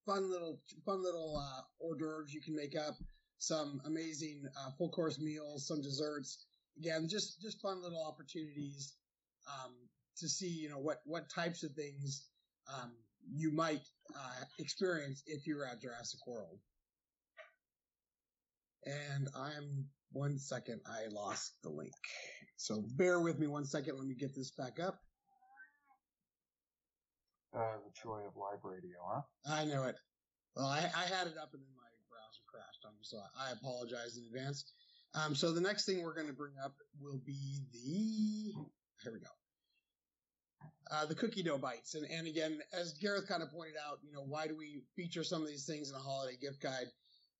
fun 0.07 0.31
little 0.31 0.61
fun 0.85 1.03
little 1.03 1.37
uh, 1.37 1.63
hors 1.81 1.97
d'oeuvres 1.97 2.33
you 2.33 2.41
can 2.41 2.57
make 2.57 2.77
up 2.77 2.95
some 3.39 3.81
amazing 3.87 4.43
uh, 4.59 4.71
full 4.77 4.91
course 4.91 5.19
meals, 5.19 5.67
some 5.67 5.81
desserts. 5.81 6.47
Again, 6.79 7.09
just 7.09 7.41
just 7.41 7.61
fun 7.61 7.83
little 7.83 8.05
opportunities 8.05 8.95
um, 9.49 9.73
to 10.19 10.29
see 10.29 10.49
you 10.49 10.69
know 10.69 10.79
what 10.79 10.99
what 11.05 11.29
types 11.31 11.63
of 11.63 11.73
things 11.73 12.27
um, 12.73 12.93
you 13.33 13.53
might 13.53 13.83
uh, 14.15 14.45
experience 14.59 15.23
if 15.27 15.47
you're 15.47 15.65
at 15.65 15.81
Jurassic 15.81 16.21
World. 16.27 16.59
And 18.87 19.29
I'm 19.37 19.87
one 20.13 20.39
second, 20.39 20.81
I 20.87 21.07
lost 21.11 21.53
the 21.63 21.71
link. 21.71 21.93
So 22.57 22.85
bear 22.97 23.21
with 23.21 23.39
me 23.39 23.47
one 23.47 23.65
second. 23.65 23.97
Let 23.97 24.07
me 24.07 24.15
get 24.15 24.35
this 24.35 24.51
back 24.51 24.81
up. 24.81 24.99
Uh, 27.57 27.79
the 27.85 27.93
joy 28.03 28.21
of 28.27 28.37
live 28.37 28.65
radio, 28.65 28.99
huh? 29.05 29.23
I 29.49 29.65
know 29.65 29.85
it. 29.85 29.97
Well, 30.55 30.67
I, 30.67 30.79
I 30.79 31.05
had 31.05 31.27
it 31.27 31.39
up 31.41 31.51
and 31.53 31.63
then 31.63 31.75
my 31.77 31.89
browser 32.09 32.43
crashed 32.47 32.85
on 32.87 32.93
me, 32.93 33.01
so 33.03 33.19
I 33.39 33.53
apologize 33.53 34.17
in 34.17 34.25
advance. 34.27 34.65
Um, 35.15 35.35
so 35.35 35.53
the 35.53 35.61
next 35.61 35.87
thing 35.87 36.03
we're 36.03 36.15
going 36.15 36.29
to 36.29 36.33
bring 36.33 36.55
up 36.63 36.75
will 37.01 37.21
be 37.27 37.63
the 37.73 38.53
here 39.03 39.13
we 39.13 39.19
go. 39.19 39.27
Uh, 40.93 41.07
the 41.07 41.15
cookie 41.15 41.43
dough 41.43 41.59
bites, 41.59 41.95
and 41.95 42.07
and 42.11 42.27
again, 42.27 42.61
as 42.73 42.95
Gareth 42.95 43.29
kind 43.29 43.43
of 43.43 43.51
pointed 43.51 43.77
out, 43.89 43.99
you 44.03 44.13
know, 44.13 44.25
why 44.27 44.47
do 44.47 44.57
we 44.57 44.83
feature 44.97 45.25
some 45.25 45.43
of 45.43 45.49
these 45.49 45.65
things 45.65 45.89
in 45.89 45.97
a 45.97 45.99
holiday 45.99 46.37
gift 46.41 46.61
guide? 46.61 46.87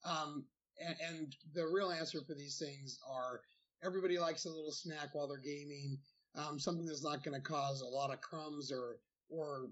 Um, 0.05 0.47
and, 0.81 0.97
and 1.07 1.37
the 1.55 1.67
real 1.67 1.91
answer 1.91 2.21
for 2.27 2.35
these 2.35 2.59
things 2.59 2.99
are 3.09 3.41
everybody 3.85 4.19
likes 4.19 4.45
a 4.45 4.51
little 4.51 4.73
snack 4.73 5.15
while 5.15 5.29
they're 5.29 5.39
gaming, 5.39 5.99
um, 6.35 6.59
something 6.59 6.87
that's 6.87 7.05
not 7.05 7.25
going 7.25 7.35
to 7.35 7.41
cause 7.41 7.81
a 7.81 7.87
lot 7.87 8.13
of 8.13 8.21
crumbs 8.21 8.73
or 8.73 8.99
or 9.29 9.69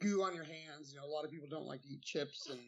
goo 0.00 0.22
on 0.22 0.34
your 0.34 0.44
hands. 0.44 0.92
You 0.92 1.00
know, 1.00 1.06
a 1.06 1.14
lot 1.14 1.24
of 1.24 1.30
people 1.30 1.48
don't 1.50 1.66
like 1.66 1.82
to 1.82 1.88
eat 1.88 2.02
chips 2.02 2.48
and 2.50 2.60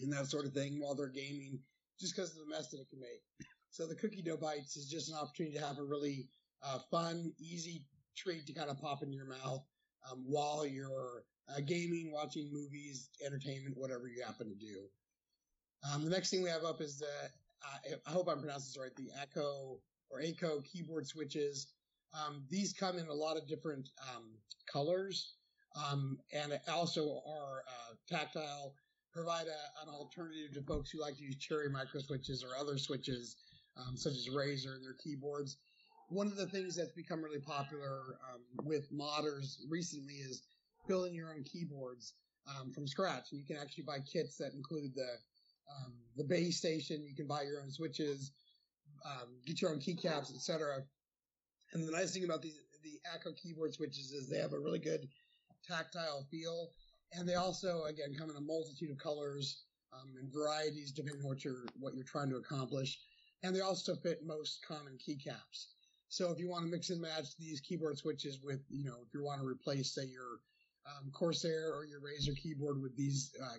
and 0.00 0.12
that 0.12 0.26
sort 0.26 0.46
of 0.46 0.52
thing 0.52 0.80
while 0.80 0.94
they're 0.94 1.08
gaming, 1.08 1.58
just 1.98 2.14
because 2.14 2.30
of 2.30 2.38
the 2.38 2.50
mess 2.50 2.68
that 2.68 2.80
it 2.80 2.90
can 2.90 3.00
make. 3.00 3.22
So 3.70 3.86
the 3.86 3.94
cookie 3.94 4.22
dough 4.22 4.36
bites 4.36 4.76
is 4.76 4.88
just 4.88 5.10
an 5.10 5.16
opportunity 5.16 5.56
to 5.58 5.64
have 5.64 5.78
a 5.78 5.84
really 5.84 6.28
uh, 6.62 6.78
fun, 6.90 7.32
easy 7.38 7.84
treat 8.16 8.46
to 8.46 8.52
kind 8.52 8.70
of 8.70 8.80
pop 8.80 9.02
in 9.02 9.12
your 9.12 9.26
mouth 9.26 9.64
um, 10.10 10.24
while 10.26 10.66
you're 10.66 11.24
uh, 11.48 11.60
gaming, 11.60 12.10
watching 12.12 12.50
movies, 12.52 13.10
entertainment, 13.24 13.76
whatever 13.76 14.08
you 14.08 14.22
happen 14.24 14.48
to 14.48 14.54
do. 14.54 14.88
Um, 15.84 16.04
the 16.04 16.10
next 16.10 16.30
thing 16.30 16.42
we 16.42 16.50
have 16.50 16.64
up 16.64 16.80
is 16.80 16.98
the, 16.98 17.06
uh, 17.06 17.96
I 18.06 18.10
hope 18.10 18.28
I'm 18.28 18.40
pronouncing 18.40 18.70
this 18.70 18.78
right, 18.78 18.94
the 18.96 19.10
Akko 19.20 19.78
or 20.10 20.20
Akko 20.20 20.64
keyboard 20.64 21.06
switches. 21.06 21.68
Um, 22.14 22.44
these 22.50 22.72
come 22.72 22.98
in 22.98 23.06
a 23.06 23.14
lot 23.14 23.36
of 23.36 23.46
different 23.46 23.88
um, 24.10 24.24
colors 24.70 25.34
um, 25.76 26.18
and 26.32 26.58
also 26.72 27.20
are 27.26 27.62
uh, 27.68 27.94
tactile 28.08 28.74
provide 29.12 29.46
a, 29.46 29.82
an 29.82 29.92
alternative 29.92 30.52
to 30.54 30.62
folks 30.62 30.90
who 30.90 31.00
like 31.00 31.16
to 31.16 31.22
use 31.22 31.36
cherry 31.36 31.68
micro 31.68 32.00
switches 32.00 32.44
or 32.44 32.56
other 32.58 32.78
switches, 32.78 33.36
um, 33.76 33.96
such 33.96 34.12
as 34.12 34.28
Razer 34.28 34.76
in 34.76 34.82
their 34.82 34.96
keyboards. 35.02 35.58
One 36.08 36.26
of 36.26 36.36
the 36.36 36.46
things 36.46 36.76
that's 36.76 36.92
become 36.92 37.22
really 37.22 37.40
popular 37.40 38.18
um, 38.32 38.40
with 38.64 38.90
modders 38.92 39.56
recently 39.68 40.14
is 40.14 40.42
building 40.86 41.14
your 41.14 41.30
own 41.30 41.44
keyboards 41.44 42.14
from 42.74 42.86
scratch. 42.86 43.26
And 43.30 43.38
you 43.38 43.46
can 43.46 43.58
actually 43.58 43.84
buy 43.84 43.98
kits 44.10 44.38
that 44.38 44.54
include 44.54 44.94
the 44.94 45.18
um, 45.70 45.94
the 46.16 46.24
base 46.24 46.56
station. 46.58 47.04
You 47.06 47.14
can 47.14 47.26
buy 47.26 47.42
your 47.42 47.60
own 47.60 47.70
switches, 47.70 48.32
um, 49.04 49.28
get 49.46 49.60
your 49.62 49.70
own 49.70 49.80
keycaps, 49.80 50.34
etc. 50.34 50.82
And 51.72 51.86
the 51.86 51.92
nice 51.92 52.12
thing 52.12 52.24
about 52.24 52.42
the 52.42 52.52
the 52.82 53.00
Akko 53.12 53.36
keyboard 53.36 53.74
switches 53.74 54.12
is 54.12 54.28
they 54.28 54.38
have 54.38 54.52
a 54.52 54.58
really 54.58 54.78
good 54.78 55.08
tactile 55.66 56.26
feel 56.30 56.70
and 57.12 57.28
they 57.28 57.34
also, 57.34 57.84
again, 57.84 58.14
come 58.16 58.30
in 58.30 58.36
a 58.36 58.40
multitude 58.40 58.90
of 58.90 58.98
colors. 58.98 59.64
um, 59.92 60.14
and 60.18 60.32
varieties 60.32 60.92
depending 60.92 61.22
on 61.22 61.28
what 61.28 61.44
you're 61.44 61.64
what 61.78 61.94
you're 61.94 62.04
trying 62.04 62.30
to 62.30 62.36
accomplish. 62.36 62.98
And 63.42 63.54
they 63.54 63.60
also 63.60 63.94
fit 63.96 64.20
most 64.24 64.64
common 64.66 64.98
keycaps. 64.98 65.66
So 66.08 66.30
if 66.32 66.38
you 66.38 66.48
want 66.48 66.64
to 66.64 66.70
mix 66.70 66.90
and 66.90 67.00
match 67.00 67.36
these 67.38 67.60
keyboard 67.60 67.98
switches 67.98 68.40
with, 68.42 68.60
you 68.70 68.84
know, 68.84 68.96
if 69.06 69.12
you 69.14 69.22
want 69.22 69.40
to 69.40 69.46
replace, 69.46 69.94
say, 69.94 70.06
your 70.06 70.40
um, 70.86 71.10
Corsair 71.12 71.72
or 71.74 71.84
your 71.84 72.00
Razer 72.00 72.36
keyboard 72.36 72.80
with 72.80 72.96
these 72.96 73.30
uh, 73.42 73.58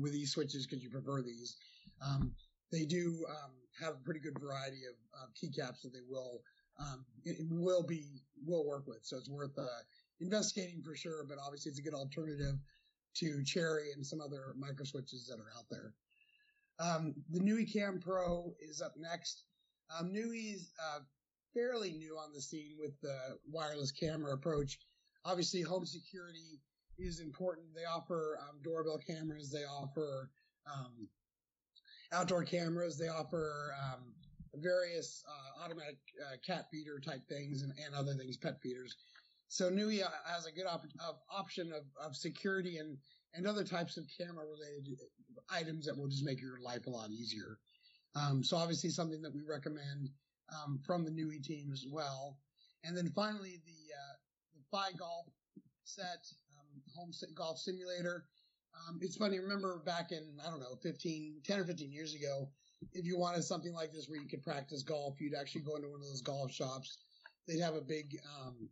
with 0.00 0.12
these 0.12 0.32
switches 0.32 0.66
because 0.66 0.82
you 0.82 0.90
prefer 0.90 1.22
these, 1.22 1.56
um, 2.04 2.32
they 2.70 2.84
do 2.84 3.24
um, 3.28 3.52
have 3.80 3.94
a 3.94 4.04
pretty 4.04 4.20
good 4.20 4.38
variety 4.38 4.82
of, 4.88 5.22
of 5.22 5.34
keycaps 5.34 5.82
that 5.82 5.92
they 5.92 6.04
will 6.08 6.42
um, 6.78 7.04
it, 7.24 7.36
will 7.50 7.82
be 7.82 8.22
will 8.44 8.66
work 8.66 8.86
with. 8.86 9.00
So 9.02 9.16
it's 9.16 9.28
worth 9.28 9.58
uh, 9.58 9.66
investigating 10.20 10.82
for 10.82 10.94
sure. 10.94 11.24
But 11.28 11.38
obviously, 11.44 11.70
it's 11.70 11.78
a 11.78 11.82
good 11.82 11.94
alternative 11.94 12.56
to 13.16 13.44
Cherry 13.44 13.92
and 13.92 14.04
some 14.04 14.20
other 14.20 14.54
micro 14.56 14.84
switches 14.84 15.26
that 15.26 15.38
are 15.38 15.52
out 15.56 15.66
there. 15.70 15.92
Um, 16.78 17.14
the 17.30 17.40
Nooie 17.40 17.70
Cam 17.70 18.00
Pro 18.00 18.54
is 18.60 18.80
up 18.80 18.94
next. 18.96 19.44
Um, 19.96 20.12
Nooie's 20.12 20.72
uh, 20.82 21.00
fairly 21.54 21.92
new 21.92 22.16
on 22.16 22.32
the 22.32 22.40
scene 22.40 22.76
with 22.78 22.98
the 23.02 23.16
wireless 23.50 23.92
camera 23.92 24.32
approach. 24.32 24.78
Obviously, 25.24 25.60
home 25.60 25.84
security 25.84 26.60
is 26.98 27.20
important. 27.20 27.74
They 27.74 27.84
offer 27.84 28.38
um, 28.42 28.58
doorbell 28.62 28.98
cameras. 28.98 29.50
They 29.50 29.64
offer 29.64 30.30
um, 30.66 31.08
outdoor 32.12 32.44
cameras. 32.44 32.98
They 32.98 33.08
offer 33.08 33.74
um, 33.82 34.12
various 34.56 35.24
uh, 35.28 35.64
automatic 35.64 35.98
uh, 36.20 36.36
cat 36.46 36.66
feeder 36.70 37.00
type 37.00 37.26
things 37.28 37.62
and, 37.62 37.72
and, 37.84 37.94
other 37.94 38.14
things, 38.14 38.36
pet 38.36 38.60
feeders. 38.62 38.96
So 39.48 39.70
Nooie 39.70 40.02
uh, 40.02 40.08
has 40.26 40.46
a 40.46 40.52
good 40.52 40.66
op- 40.66 40.84
of 41.06 41.16
option 41.30 41.72
of, 41.72 41.84
of 42.04 42.16
security 42.16 42.78
and, 42.78 42.98
and 43.34 43.46
other 43.46 43.64
types 43.64 43.96
of 43.96 44.04
camera 44.18 44.44
related 44.44 44.98
items 45.50 45.86
that 45.86 45.96
will 45.96 46.08
just 46.08 46.24
make 46.24 46.40
your 46.40 46.60
life 46.60 46.86
a 46.86 46.90
lot 46.90 47.10
easier. 47.10 47.58
Um, 48.14 48.44
so 48.44 48.56
obviously 48.56 48.90
something 48.90 49.22
that 49.22 49.34
we 49.34 49.40
recommend 49.48 50.10
um, 50.52 50.78
from 50.84 51.04
the 51.04 51.10
Nooie 51.10 51.42
team 51.42 51.70
as 51.72 51.86
well. 51.90 52.38
And 52.84 52.96
then 52.96 53.10
finally 53.14 53.60
the 53.64 53.94
uh, 53.94 54.16
the 54.54 54.76
PhiGolf 54.76 55.30
set, 55.84 56.26
home 56.94 57.10
golf 57.34 57.58
simulator. 57.58 58.24
Um, 58.88 58.98
it's 59.02 59.16
funny. 59.16 59.38
Remember 59.38 59.82
back 59.84 60.12
in 60.12 60.38
I 60.44 60.50
don't 60.50 60.60
know, 60.60 60.76
15, 60.82 61.42
10 61.44 61.60
or 61.60 61.64
15 61.64 61.92
years 61.92 62.14
ago, 62.14 62.48
if 62.92 63.04
you 63.04 63.18
wanted 63.18 63.44
something 63.44 63.72
like 63.72 63.92
this 63.92 64.08
where 64.08 64.20
you 64.20 64.28
could 64.28 64.42
practice 64.42 64.82
golf, 64.82 65.20
you'd 65.20 65.34
actually 65.34 65.62
go 65.62 65.76
into 65.76 65.88
one 65.88 66.00
of 66.00 66.06
those 66.06 66.22
golf 66.22 66.52
shops. 66.52 66.98
They'd 67.46 67.60
have 67.60 67.74
a 67.74 67.80
big 67.80 68.18
um, 68.40 68.68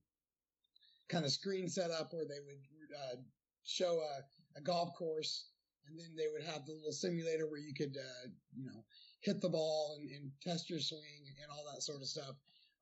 kind 1.08 1.24
of 1.24 1.32
screen 1.32 1.68
set 1.68 1.90
up 1.90 2.12
where 2.12 2.24
they 2.24 2.40
would 2.44 2.96
uh, 2.96 3.16
show 3.64 4.00
a, 4.00 4.58
a, 4.58 4.62
golf 4.62 4.94
course, 4.96 5.50
and 5.86 5.98
then 5.98 6.14
they 6.16 6.26
would 6.32 6.42
have 6.42 6.66
the 6.66 6.72
little 6.72 6.92
simulator 6.92 7.48
where 7.48 7.60
you 7.60 7.74
could, 7.74 7.96
uh, 7.96 8.28
you 8.56 8.66
know, 8.66 8.84
hit 9.20 9.40
the 9.40 9.48
ball 9.48 9.96
and, 9.98 10.10
and, 10.10 10.30
test 10.42 10.70
your 10.70 10.80
swing 10.80 11.24
and 11.42 11.50
all 11.50 11.64
that 11.72 11.82
sort 11.82 12.00
of 12.00 12.08
stuff. 12.08 12.36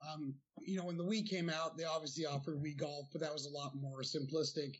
Um, 0.08 0.34
you 0.62 0.76
know, 0.76 0.84
when 0.84 0.96
the 0.96 1.04
Wii 1.04 1.28
came 1.28 1.50
out, 1.50 1.76
they 1.76 1.84
obviously 1.84 2.24
offered 2.24 2.62
Wii 2.62 2.76
Golf, 2.76 3.08
but 3.10 3.20
that 3.20 3.32
was 3.32 3.46
a 3.46 3.50
lot 3.50 3.74
more 3.74 4.02
simplistic, 4.02 4.76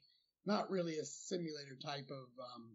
not 0.49 0.71
really 0.71 0.97
a 0.97 1.05
simulator 1.05 1.77
type 1.81 2.11
of 2.11 2.27
um, 2.43 2.75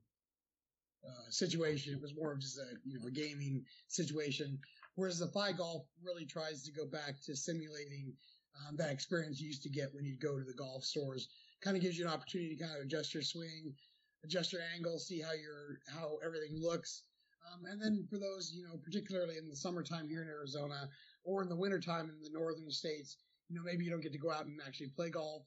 uh, 1.04 1.30
situation. 1.30 1.94
It 1.94 2.02
was 2.02 2.16
more 2.16 2.32
of 2.32 2.40
just 2.40 2.60
a 2.60 2.78
you 2.86 3.00
know 3.00 3.08
a 3.08 3.12
gaming 3.12 3.66
situation. 3.88 4.60
Whereas 4.96 5.18
the 5.18 5.28
PhiGolf 5.28 5.86
really 6.02 6.26
tries 6.26 6.64
to 6.64 6.72
go 6.72 6.86
back 6.86 7.20
to 7.26 7.36
simulating 7.36 8.14
um, 8.62 8.78
that 8.78 8.92
experience 8.92 9.42
you 9.42 9.48
used 9.48 9.64
to 9.64 9.70
get 9.70 9.94
when 9.94 10.06
you'd 10.06 10.22
go 10.22 10.38
to 10.38 10.46
the 10.46 10.54
golf 10.54 10.84
stores. 10.84 11.28
Kind 11.64 11.76
of 11.76 11.82
gives 11.82 11.98
you 11.98 12.06
an 12.06 12.14
opportunity 12.14 12.56
to 12.56 12.64
kind 12.64 12.78
of 12.78 12.84
adjust 12.84 13.14
your 13.14 13.24
swing, 13.24 13.74
adjust 14.24 14.54
your 14.54 14.62
angle, 14.76 15.00
see 15.00 15.20
how 15.20 15.34
your 15.34 15.80
how 15.92 16.18
everything 16.24 16.62
looks. 16.62 17.04
Um, 17.52 17.66
and 17.66 17.82
then 17.82 18.08
for 18.10 18.20
those, 18.20 18.54
you 18.56 18.64
know, 18.64 18.78
particularly 18.86 19.38
in 19.38 19.50
the 19.50 19.56
summertime 19.56 20.08
here 20.08 20.22
in 20.22 20.30
Arizona 20.30 20.88
or 21.26 21.42
in 21.42 21.50
the 21.50 21.56
wintertime 21.56 22.10
in 22.10 22.22
the 22.22 22.30
northern 22.38 22.70
states, 22.70 23.18
you 23.50 23.56
know, 23.58 23.64
maybe 23.66 23.84
you 23.84 23.92
don't 23.92 24.04
get 24.04 24.14
to 24.14 24.20
go 24.20 24.32
out 24.32 24.46
and 24.46 24.60
actually 24.66 24.90
play 24.96 25.10
golf. 25.10 25.44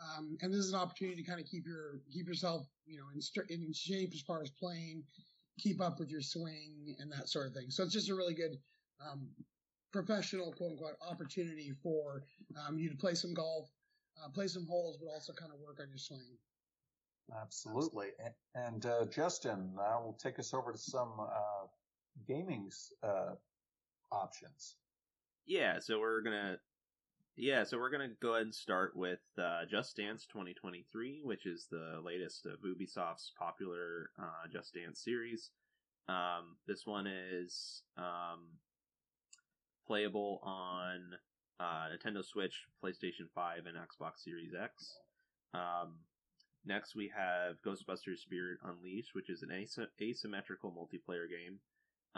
Um, 0.00 0.38
and 0.42 0.52
this 0.52 0.60
is 0.60 0.72
an 0.72 0.78
opportunity 0.78 1.20
to 1.22 1.28
kind 1.28 1.40
of 1.40 1.46
keep 1.46 1.66
your 1.66 2.00
keep 2.12 2.26
yourself, 2.26 2.66
you 2.86 2.98
know, 2.98 3.06
in, 3.14 3.64
in 3.66 3.72
shape 3.72 4.10
as 4.14 4.20
far 4.20 4.42
as 4.42 4.50
playing, 4.50 5.02
keep 5.58 5.80
up 5.80 5.98
with 5.98 6.10
your 6.10 6.20
swing 6.20 6.94
and 7.00 7.10
that 7.10 7.28
sort 7.28 7.48
of 7.48 7.54
thing. 7.54 7.70
So 7.70 7.82
it's 7.82 7.92
just 7.92 8.10
a 8.10 8.14
really 8.14 8.34
good 8.34 8.58
um, 9.04 9.28
professional 9.92 10.52
quote 10.52 10.72
unquote 10.72 10.96
opportunity 11.08 11.72
for 11.82 12.22
um, 12.66 12.78
you 12.78 12.88
to 12.90 12.96
play 12.96 13.14
some 13.14 13.34
golf, 13.34 13.68
uh, 14.22 14.28
play 14.28 14.46
some 14.46 14.66
holes, 14.66 14.98
but 15.00 15.10
also 15.10 15.32
kind 15.32 15.52
of 15.52 15.58
work 15.58 15.78
on 15.80 15.88
your 15.88 15.98
swing. 15.98 16.38
Absolutely. 17.42 18.08
And, 18.54 18.86
uh, 18.86 19.04
Justin, 19.06 19.72
now 19.76 20.02
will 20.02 20.18
take 20.22 20.38
us 20.38 20.54
over 20.54 20.72
to 20.72 20.78
some 20.78 21.12
uh, 21.20 21.66
gaming 22.26 22.70
uh, 23.02 23.34
options. 24.10 24.76
Yeah, 25.46 25.78
so 25.78 25.98
we're 25.98 26.22
gonna 26.22 26.58
yeah, 27.38 27.62
so 27.62 27.78
we're 27.78 27.90
gonna 27.90 28.10
go 28.20 28.34
ahead 28.34 28.46
and 28.46 28.54
start 28.54 28.96
with 28.96 29.20
uh, 29.38 29.64
Just 29.70 29.96
Dance 29.96 30.26
2023, 30.26 31.20
which 31.22 31.46
is 31.46 31.68
the 31.70 32.00
latest 32.04 32.46
of 32.46 32.58
Ubisoft's 32.62 33.32
popular 33.38 34.10
uh, 34.20 34.48
Just 34.52 34.74
Dance 34.74 35.00
series. 35.04 35.50
Um, 36.08 36.56
this 36.66 36.84
one 36.84 37.06
is 37.06 37.82
um, 37.96 38.58
playable 39.86 40.40
on 40.42 41.14
uh, 41.60 41.86
Nintendo 41.94 42.24
Switch, 42.24 42.66
PlayStation 42.82 43.30
5, 43.32 43.66
and 43.66 43.76
Xbox 43.76 44.24
Series 44.24 44.52
X. 44.60 44.98
Um, 45.54 45.94
next, 46.66 46.96
we 46.96 47.10
have 47.16 47.62
Ghostbusters 47.64 48.18
Spirit 48.18 48.58
Unleashed, 48.64 49.14
which 49.14 49.30
is 49.30 49.44
an 49.44 49.52
asymmetrical 50.00 50.72
multiplayer 50.72 51.28
game 51.30 51.60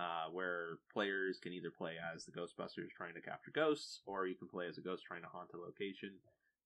uh, 0.00 0.30
where 0.32 0.78
players 0.90 1.38
can 1.42 1.52
either 1.52 1.70
play 1.70 1.92
as 2.14 2.24
the 2.24 2.32
Ghostbusters 2.32 2.88
trying 2.96 3.14
to 3.14 3.20
capture 3.20 3.50
ghosts, 3.54 4.00
or 4.06 4.26
you 4.26 4.34
can 4.34 4.48
play 4.48 4.66
as 4.66 4.78
a 4.78 4.80
ghost 4.80 5.04
trying 5.06 5.20
to 5.22 5.28
haunt 5.28 5.50
a 5.52 5.58
location. 5.58 6.12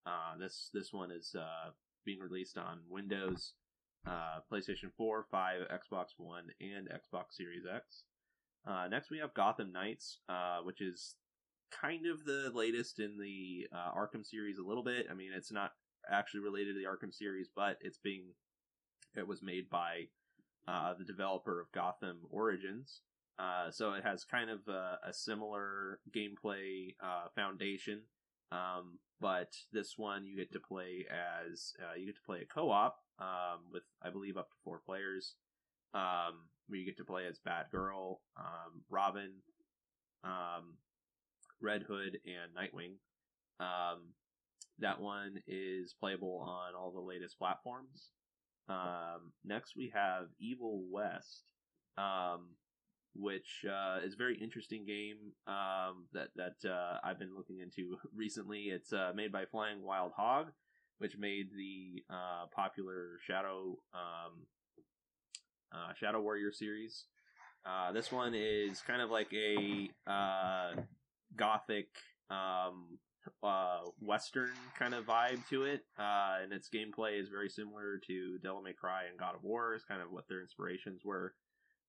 Uh, 0.07 0.39
this 0.39 0.71
this 0.73 0.93
one 0.93 1.11
is 1.11 1.35
uh, 1.37 1.71
being 2.05 2.21
released 2.21 2.57
on 2.57 2.81
Windows, 2.89 3.55
uh, 4.07 4.39
PlayStation 4.53 4.93
4, 4.97 5.27
5, 5.31 5.63
Xbox 5.63 6.07
One, 6.17 6.45
and 6.61 6.89
Xbox 6.89 7.33
Series 7.33 7.65
X. 7.67 8.05
Uh, 8.67 8.87
next, 8.89 9.11
we 9.11 9.19
have 9.19 9.35
Gotham 9.35 9.73
Knights, 9.73 10.21
uh, 10.29 10.59
which 10.63 10.81
is 10.81 11.17
kind 11.73 12.07
of 12.07 12.25
the 12.25 12.53
latest 12.55 13.01
in 13.01 13.19
the 13.19 13.67
Arkham 13.75 14.25
series 14.25 14.59
a 14.59 14.67
little 14.67 14.85
bit. 14.85 15.07
I 15.11 15.15
mean, 15.15 15.33
it's 15.35 15.53
not 15.53 15.73
actually 16.09 16.41
related 16.41 16.75
to 16.75 16.79
the 16.79 16.87
Arkham 16.87 17.13
series, 17.13 17.49
but 17.55 17.79
it's 17.81 17.99
being 17.99 18.27
it 19.17 19.27
was 19.27 19.43
made 19.43 19.69
by 19.69 20.05
the 20.67 21.05
developer 21.05 21.61
of 21.61 21.73
Gotham 21.73 22.19
Origins, 22.31 23.01
uh, 23.39 23.71
so 23.71 23.95
it 23.95 24.05
has 24.05 24.25
kind 24.25 24.49
of 24.51 24.61
a, 24.69 24.99
a 25.09 25.13
similar 25.13 25.99
gameplay 26.15 26.95
uh, 27.03 27.27
foundation, 27.35 28.03
um, 28.53 28.99
but 29.21 29.53
this 29.73 29.95
one 29.97 30.25
you 30.25 30.37
get 30.37 30.53
to 30.53 30.61
play 30.61 31.05
as 31.11 31.73
uh, 31.81 31.99
you 31.99 32.07
get 32.07 32.15
to 32.15 32.23
play 32.25 32.41
a 32.43 32.47
co-op 32.55 32.99
um, 33.19 33.61
with 33.73 33.83
I 34.03 34.11
believe 34.11 34.37
up 34.37 34.51
to 34.51 34.57
four 34.65 34.81
players. 34.85 35.35
Um, 35.95 36.49
where 36.67 36.81
you 36.81 36.87
get 36.87 36.97
to 36.97 37.05
play 37.05 37.27
as 37.27 37.39
Batgirl, 37.47 38.17
um, 38.37 38.83
Robin, 38.91 39.31
um, 40.25 40.79
Red 41.61 41.83
Hood, 41.83 42.19
and 42.25 42.53
Nightwing. 42.57 42.95
Um, 43.61 44.15
that 44.79 45.01
one 45.01 45.41
is 45.47 45.95
playable 46.01 46.45
on 46.49 46.75
all 46.75 46.91
the 46.91 47.01
latest 47.01 47.39
platforms. 47.39 48.11
next, 49.45 49.77
we 49.77 49.93
have 49.95 50.27
Evil 50.41 50.83
West. 50.91 51.45
Um, 51.97 52.57
which 53.17 53.65
uh, 53.69 53.99
is 54.05 54.15
a 54.15 54.17
very 54.17 54.37
interesting 54.39 54.85
game 54.85 55.17
um, 55.47 56.07
that 56.13 56.29
that 56.37 56.69
uh, 56.69 56.99
I've 57.05 57.19
been 57.19 57.35
looking 57.37 57.61
into 57.61 57.97
recently. 58.15 58.65
It's 58.65 58.93
uh, 58.93 59.13
made 59.15 59.33
by 59.33 59.45
Flying 59.47 59.83
Wild 59.83 60.13
Hog, 60.17 60.49
which 60.99 61.17
made 61.17 61.49
the 61.57 62.03
uh, 62.11 62.47
popular 62.55 63.19
Shadow 63.27 63.79
um, 63.95 64.47
uh, 65.73 65.93
Shadow 65.95 66.21
Warrior 66.21 66.53
series. 66.53 67.05
Uh, 67.65 67.93
this 67.93 68.13
one 68.13 68.35
is 68.35 68.83
kind 68.83 69.01
of 69.01 69.11
like 69.11 69.33
a 69.33 69.89
gothic 71.37 71.89
um, 72.31 72.99
western 74.01 74.53
kind 74.79 74.93
of 74.93 75.07
vibe 75.07 75.49
to 75.49 75.63
it, 75.65 75.83
and 75.97 76.53
its 76.53 76.69
gameplay 76.69 77.19
is 77.19 77.29
very 77.29 77.49
similar 77.49 78.01
to 78.07 78.39
Devil 78.43 78.61
May 78.61 78.75
Cry 78.75 79.05
and 79.09 79.19
God 79.19 79.35
of 79.35 79.43
War. 79.43 79.75
Is 79.75 79.85
kind 79.85 80.03
of 80.03 80.11
what 80.11 80.29
their 80.29 80.43
inspirations 80.43 81.03
were. 81.05 81.35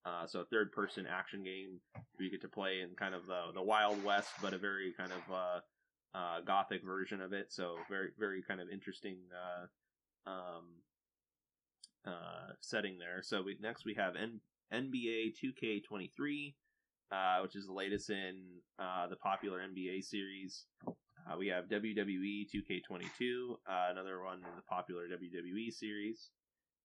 Uh, 0.06 0.24
so 0.24 0.40
a 0.40 0.44
third 0.44 0.70
person 0.70 1.04
action 1.06 1.42
game 1.42 1.80
you 2.18 2.30
get 2.30 2.40
to 2.40 2.48
play 2.48 2.80
in 2.80 2.94
kind 2.94 3.14
of 3.14 3.26
the, 3.26 3.46
the 3.54 3.62
Wild 3.62 4.02
West, 4.04 4.30
but 4.40 4.54
a 4.54 4.58
very 4.58 4.94
kind 4.96 5.10
of 5.12 5.34
uh, 5.34 6.16
uh, 6.16 6.40
gothic 6.42 6.84
version 6.84 7.20
of 7.20 7.32
it. 7.32 7.46
So 7.52 7.76
very 7.90 8.10
very 8.16 8.42
kind 8.46 8.60
of 8.60 8.68
interesting 8.70 9.16
uh, 9.34 10.30
um, 10.30 10.64
uh, 12.06 12.52
setting 12.60 12.98
there. 12.98 13.20
So 13.22 13.42
we, 13.42 13.56
next 13.60 13.84
we 13.84 13.94
have 13.94 14.14
N- 14.14 14.40
NBA 14.72 15.34
2K23, 15.42 16.54
uh, 17.10 17.42
which 17.42 17.56
is 17.56 17.66
the 17.66 17.72
latest 17.72 18.08
in 18.10 18.44
the 18.78 19.16
popular 19.16 19.58
NBA 19.58 20.04
series. 20.04 20.66
we 21.36 21.48
have 21.48 21.64
WWE 21.64 22.46
2K22, 22.54 23.56
another 23.90 24.22
one 24.22 24.36
in 24.36 24.54
the 24.54 24.62
popular 24.68 25.08
WWE 25.08 25.72
series. 25.72 26.30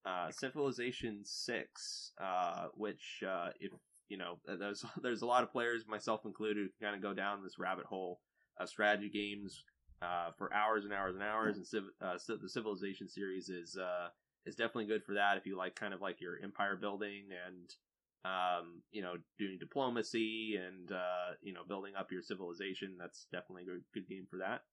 Uh, 0.05 0.31
Civilization 0.31 1.21
Six, 1.23 2.11
uh, 2.19 2.67
which 2.75 3.23
uh, 3.27 3.49
if 3.59 3.71
you 4.11 4.17
know, 4.17 4.39
there's 4.45 4.83
there's 5.01 5.21
a 5.21 5.25
lot 5.25 5.43
of 5.43 5.51
players, 5.51 5.87
myself 5.87 6.25
included, 6.25 6.57
who 6.57 6.85
kind 6.85 6.95
of 6.95 7.01
go 7.01 7.13
down 7.13 7.43
this 7.43 7.57
rabbit 7.57 7.85
hole 7.85 8.19
of 8.59 8.69
strategy 8.69 9.09
games 9.09 9.63
uh, 10.01 10.31
for 10.37 10.53
hours 10.53 10.83
and 10.83 10.93
hours 10.93 11.15
and 11.15 11.23
hours. 11.23 11.57
And 11.57 11.65
civ- 11.65 11.95
uh, 12.01 12.17
the 12.41 12.49
Civilization 12.49 13.07
series 13.07 13.49
is 13.49 13.77
uh, 13.77 14.09
is 14.45 14.55
definitely 14.55 14.87
good 14.87 15.03
for 15.03 15.13
that 15.13 15.37
if 15.37 15.45
you 15.45 15.57
like 15.57 15.75
kind 15.75 15.93
of 15.93 16.01
like 16.01 16.19
your 16.19 16.37
empire 16.43 16.75
building 16.75 17.29
and 17.47 17.73
um, 18.23 18.81
you 18.91 19.01
know 19.01 19.13
doing 19.39 19.57
diplomacy 19.59 20.57
and 20.57 20.91
uh, 20.91 21.35
you 21.41 21.53
know 21.53 21.61
building 21.67 21.93
up 21.97 22.11
your 22.11 22.21
civilization. 22.21 22.97
That's 22.99 23.27
definitely 23.31 23.63
a 23.63 23.65
good, 23.67 23.83
good 23.93 24.09
game 24.09 24.27
for 24.29 24.39
that. 24.39 24.63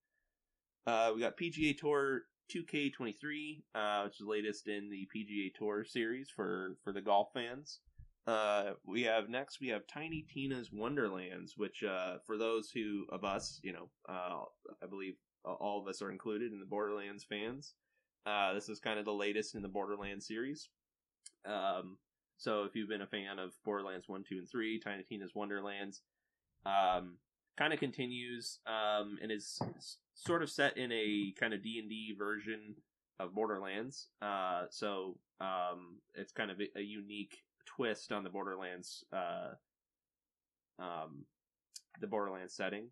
Uh, 0.86 1.12
we 1.14 1.20
got 1.20 1.36
PGA 1.36 1.76
Tour 1.78 2.22
2K23, 2.48 3.62
uh, 3.74 4.02
which 4.04 4.14
is 4.14 4.18
the 4.18 4.30
latest 4.30 4.68
in 4.68 4.90
the 4.90 5.08
PGA 5.14 5.54
Tour 5.54 5.84
series 5.84 6.30
for 6.30 6.76
for 6.82 6.92
the 6.92 7.00
golf 7.00 7.28
fans. 7.32 7.80
Uh, 8.26 8.72
we 8.84 9.02
have 9.02 9.28
next 9.28 9.60
we 9.60 9.68
have 9.68 9.86
Tiny 9.86 10.26
Tina's 10.32 10.70
Wonderlands, 10.72 11.54
which 11.56 11.82
uh, 11.82 12.16
for 12.26 12.36
those 12.36 12.70
who 12.70 13.04
of 13.10 13.24
us, 13.24 13.60
you 13.62 13.72
know, 13.72 13.88
uh, 14.08 14.42
I 14.82 14.86
believe 14.86 15.14
all 15.44 15.80
of 15.80 15.88
us 15.88 16.02
are 16.02 16.10
included 16.10 16.52
in 16.52 16.60
the 16.60 16.66
Borderlands 16.66 17.24
fans. 17.24 17.74
Uh, 18.26 18.52
this 18.52 18.68
is 18.68 18.80
kind 18.80 18.98
of 18.98 19.04
the 19.04 19.12
latest 19.12 19.54
in 19.54 19.62
the 19.62 19.68
Borderlands 19.68 20.26
series. 20.26 20.68
Um, 21.46 21.96
so 22.36 22.64
if 22.64 22.74
you've 22.74 22.88
been 22.88 23.02
a 23.02 23.06
fan 23.06 23.38
of 23.38 23.52
Borderlands 23.64 24.08
one, 24.08 24.24
two, 24.28 24.36
and 24.36 24.48
three, 24.48 24.78
Tiny 24.78 25.02
Tina's 25.02 25.34
Wonderlands, 25.34 26.02
um, 26.66 27.16
kind 27.56 27.72
of 27.72 27.80
continues 27.80 28.58
um, 28.66 29.18
and 29.22 29.32
is 29.32 29.58
sort 30.18 30.42
of 30.42 30.50
set 30.50 30.76
in 30.76 30.90
a 30.92 31.32
kind 31.38 31.54
of 31.54 31.62
D 31.62 31.78
and 31.78 31.88
D 31.88 32.14
version 32.18 32.74
of 33.20 33.34
Borderlands. 33.34 34.08
Uh, 34.20 34.64
so 34.70 35.16
um, 35.40 36.00
it's 36.14 36.32
kind 36.32 36.50
of 36.50 36.60
a, 36.60 36.80
unique 36.80 37.38
twist 37.66 38.12
on 38.12 38.24
the 38.24 38.30
Borderlands, 38.30 39.04
uh, 39.12 39.50
um, 40.78 41.24
the 42.00 42.06
Borderlands 42.06 42.54
setting. 42.54 42.88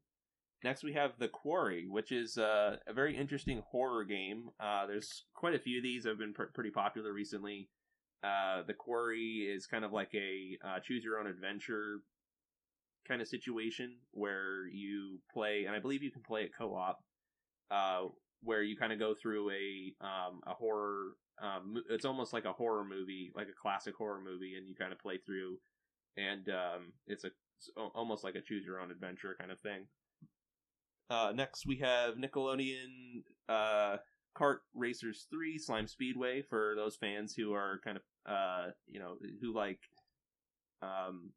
Next, 0.64 0.82
we 0.82 0.94
have 0.94 1.12
The 1.18 1.28
Quarry, 1.28 1.86
which 1.88 2.12
is 2.12 2.38
uh, 2.38 2.76
a 2.86 2.92
very 2.92 3.16
interesting 3.16 3.62
horror 3.70 4.04
game. 4.04 4.50
Uh, 4.58 4.86
there's 4.86 5.24
quite 5.34 5.54
a 5.54 5.58
few 5.58 5.78
of 5.78 5.82
these 5.82 6.04
that 6.04 6.10
have 6.10 6.18
been 6.18 6.32
pr- 6.32 6.44
pretty 6.54 6.70
popular 6.70 7.12
recently. 7.12 7.68
Uh, 8.24 8.62
the 8.66 8.74
Quarry 8.74 9.46
is 9.48 9.66
kind 9.66 9.84
of 9.84 9.92
like 9.92 10.14
a 10.14 10.58
uh, 10.66 10.80
choose 10.80 11.04
your 11.04 11.20
own 11.20 11.26
adventure 11.26 12.00
kind 13.06 13.20
of 13.20 13.28
situation 13.28 13.96
where 14.12 14.66
you 14.66 15.20
play, 15.32 15.64
and 15.66 15.76
I 15.76 15.78
believe 15.78 16.02
you 16.02 16.10
can 16.10 16.22
play 16.22 16.42
it 16.42 16.52
co 16.56 16.74
op, 16.74 17.04
uh, 17.70 18.02
where 18.42 18.62
you 18.62 18.76
kind 18.76 18.92
of 18.92 18.98
go 18.98 19.14
through 19.20 19.50
a 19.50 20.04
um, 20.04 20.40
a 20.46 20.54
horror 20.54 21.12
um, 21.42 21.82
it's 21.90 22.04
almost 22.04 22.32
like 22.32 22.44
a 22.44 22.52
horror 22.52 22.84
movie, 22.84 23.30
like 23.34 23.48
a 23.48 23.60
classic 23.60 23.94
horror 23.96 24.20
movie, 24.24 24.54
and 24.56 24.66
you 24.68 24.74
kind 24.74 24.92
of 24.92 24.98
play 24.98 25.18
through, 25.18 25.58
and 26.16 26.48
um, 26.48 26.92
it's 27.06 27.24
a 27.24 27.30
it's 27.58 27.70
almost 27.94 28.24
like 28.24 28.34
a 28.34 28.40
choose 28.40 28.64
your 28.64 28.80
own 28.80 28.90
adventure 28.90 29.36
kind 29.38 29.50
of 29.50 29.60
thing. 29.60 29.86
Uh, 31.08 31.32
next, 31.34 31.66
we 31.66 31.76
have 31.78 32.14
Nickelodeon 32.14 33.22
uh, 33.48 33.96
Kart 34.36 34.58
Racers 34.74 35.26
Three 35.30 35.58
Slime 35.58 35.86
Speedway 35.86 36.42
for 36.42 36.74
those 36.76 36.96
fans 36.96 37.34
who 37.34 37.52
are 37.52 37.80
kind 37.84 37.98
of 37.98 38.02
uh, 38.26 38.70
you 38.86 38.98
know 38.98 39.16
who 39.40 39.54
like 39.54 39.80
um, 40.82 41.30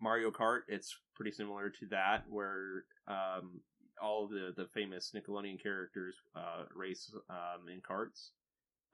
Mario 0.00 0.30
Kart. 0.30 0.60
It's 0.68 0.96
pretty 1.16 1.32
similar 1.32 1.70
to 1.70 1.86
that, 1.90 2.24
where 2.28 2.84
um, 3.08 3.60
all 4.02 4.28
the 4.28 4.52
the 4.56 4.66
famous 4.68 5.12
Nickelodeon 5.14 5.62
characters 5.62 6.16
uh, 6.36 6.64
race 6.74 7.12
um, 7.30 7.68
in 7.72 7.80
carts. 7.80 8.32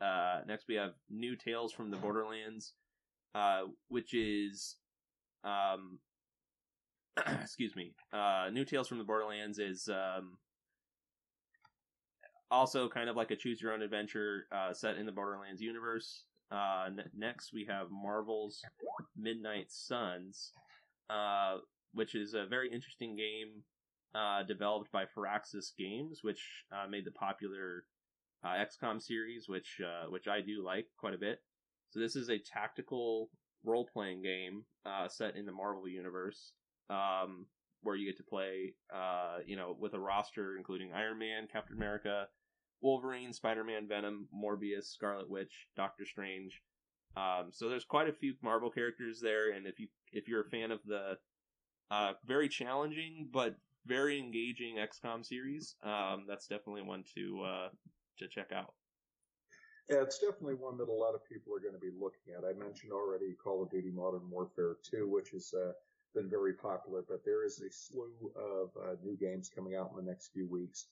Uh, 0.01 0.41
next, 0.47 0.67
we 0.69 0.75
have 0.75 0.93
New 1.11 1.37
Tales 1.37 1.73
from 1.73 1.91
the 1.91 1.97
Borderlands, 1.97 2.73
uh, 3.35 3.63
which 3.89 4.15
is, 4.15 4.77
um, 5.45 5.99
excuse 7.43 7.77
me, 7.77 7.93
uh, 8.13 8.49
New 8.51 8.65
Tales 8.65 8.89
from 8.89 8.99
the 8.99 9.05
Borderlands 9.05 9.59
is 9.59 9.89
um, 9.89 10.39
also 12.51 12.89
kind 12.89 13.11
of 13.11 13.17
like 13.17 13.31
a 13.31 13.37
choose 13.37 13.61
your 13.61 13.73
own 13.73 13.83
adventure 13.83 14.47
uh, 14.53 14.73
set 14.73 14.97
in 14.97 15.05
the 15.05 15.13
Borderlands 15.13 15.61
universe. 15.61 16.25
Uh, 16.51 16.85
n- 16.87 17.11
next, 17.15 17.53
we 17.53 17.67
have 17.69 17.89
Marvel's 17.91 18.63
Midnight 19.17 19.67
Suns, 19.69 20.53
which 21.93 22.15
is 22.15 22.33
a 22.33 22.47
very 22.47 22.73
interesting 22.73 23.17
game 23.17 23.63
uh, 24.15 24.43
developed 24.43 24.91
by 24.93 25.05
Firaxis 25.05 25.77
Games, 25.79 26.21
which 26.23 26.65
uh, 26.73 26.89
made 26.89 27.05
the 27.05 27.13
popular 27.13 27.85
uh, 28.45 28.55
XCOM 28.55 29.01
series, 29.01 29.49
which 29.49 29.81
uh, 29.85 30.09
which 30.11 30.29
I 30.29 30.41
do 30.41 30.65
like 30.65 30.87
quite 30.99 31.15
a 31.15 31.19
bit. 31.19 31.41
So 31.91 32.01
this 32.01 32.17
is 32.17 32.29
a 32.29 32.39
tactical 32.39 33.31
role 33.65 33.89
playing 33.93 34.23
game 34.23 34.65
uh, 34.87 35.09
set 35.09 35.37
in 35.37 35.47
the 35.47 35.53
Marvel 35.53 35.89
universe, 35.89 36.53
um, 36.89 37.47
where 37.83 37.97
you 37.97 38.07
get 38.07 38.17
to 38.17 38.25
play, 38.25 38.75
uh, 38.95 39.39
you 39.47 39.57
know, 39.57 39.77
with 39.79 39.95
a 39.95 40.01
roster 40.01 40.57
including 40.57 40.93
Iron 40.93 41.19
Man, 41.19 41.49
Captain 41.53 41.77
America, 41.77 42.27
Wolverine, 42.81 43.33
Spider 43.33 43.65
Man, 43.65 43.87
Venom, 43.89 44.29
Morbius, 44.35 44.85
Scarlet 44.85 45.29
Witch, 45.29 45.67
Doctor 45.77 46.05
Strange. 46.05 46.63
Um, 47.17 47.49
so 47.51 47.69
there's 47.69 47.85
quite 47.85 48.09
a 48.09 48.13
few 48.13 48.35
Marvel 48.43 48.71
characters 48.71 49.21
there, 49.21 49.53
and 49.53 49.67
if 49.67 49.79
you 49.81 49.89
if 50.13 50.29
you're 50.29 50.43
a 50.43 50.51
fan 50.51 50.71
of 50.71 50.81
the 50.87 51.19
uh, 51.91 52.13
very 52.25 52.49
challenging 52.49 53.29
but 53.33 53.57
very 53.87 54.19
engaging 54.19 54.77
XCOM 54.77 55.25
series, 55.25 55.77
um, 55.83 56.25
that's 56.29 56.47
definitely 56.47 56.83
one 56.83 57.05
to 57.15 57.43
uh, 57.43 57.69
to 58.19 58.29
check 58.29 58.53
out. 58.55 58.75
Yeah, 59.89 60.03
it's 60.03 60.19
definitely 60.19 60.55
one 60.55 60.79
that 60.79 60.89
a 60.89 60.93
lot 60.93 61.15
of 61.15 61.27
people 61.27 61.53
are 61.53 61.59
going 61.59 61.75
to 61.75 61.81
be 61.81 61.91
looking 61.91 62.35
at. 62.37 62.45
I 62.45 62.53
mentioned 62.53 62.93
already 62.93 63.35
Call 63.43 63.63
of 63.63 63.71
Duty 63.71 63.91
Modern 63.91 64.31
Warfare 64.31 64.77
2, 64.89 65.09
which 65.09 65.31
has 65.31 65.53
uh, 65.53 65.73
been 66.15 66.31
very 66.31 66.53
popular, 66.53 67.03
but 67.09 67.25
there 67.25 67.45
is 67.45 67.61
a 67.61 67.73
slew 67.73 68.13
of 68.37 68.71
uh, 68.81 68.95
new 69.03 69.17
games 69.17 69.51
coming 69.53 69.75
out 69.75 69.91
in 69.91 69.97
the 69.97 70.09
next 70.09 70.31
few 70.33 70.47
weeks. 70.47 70.87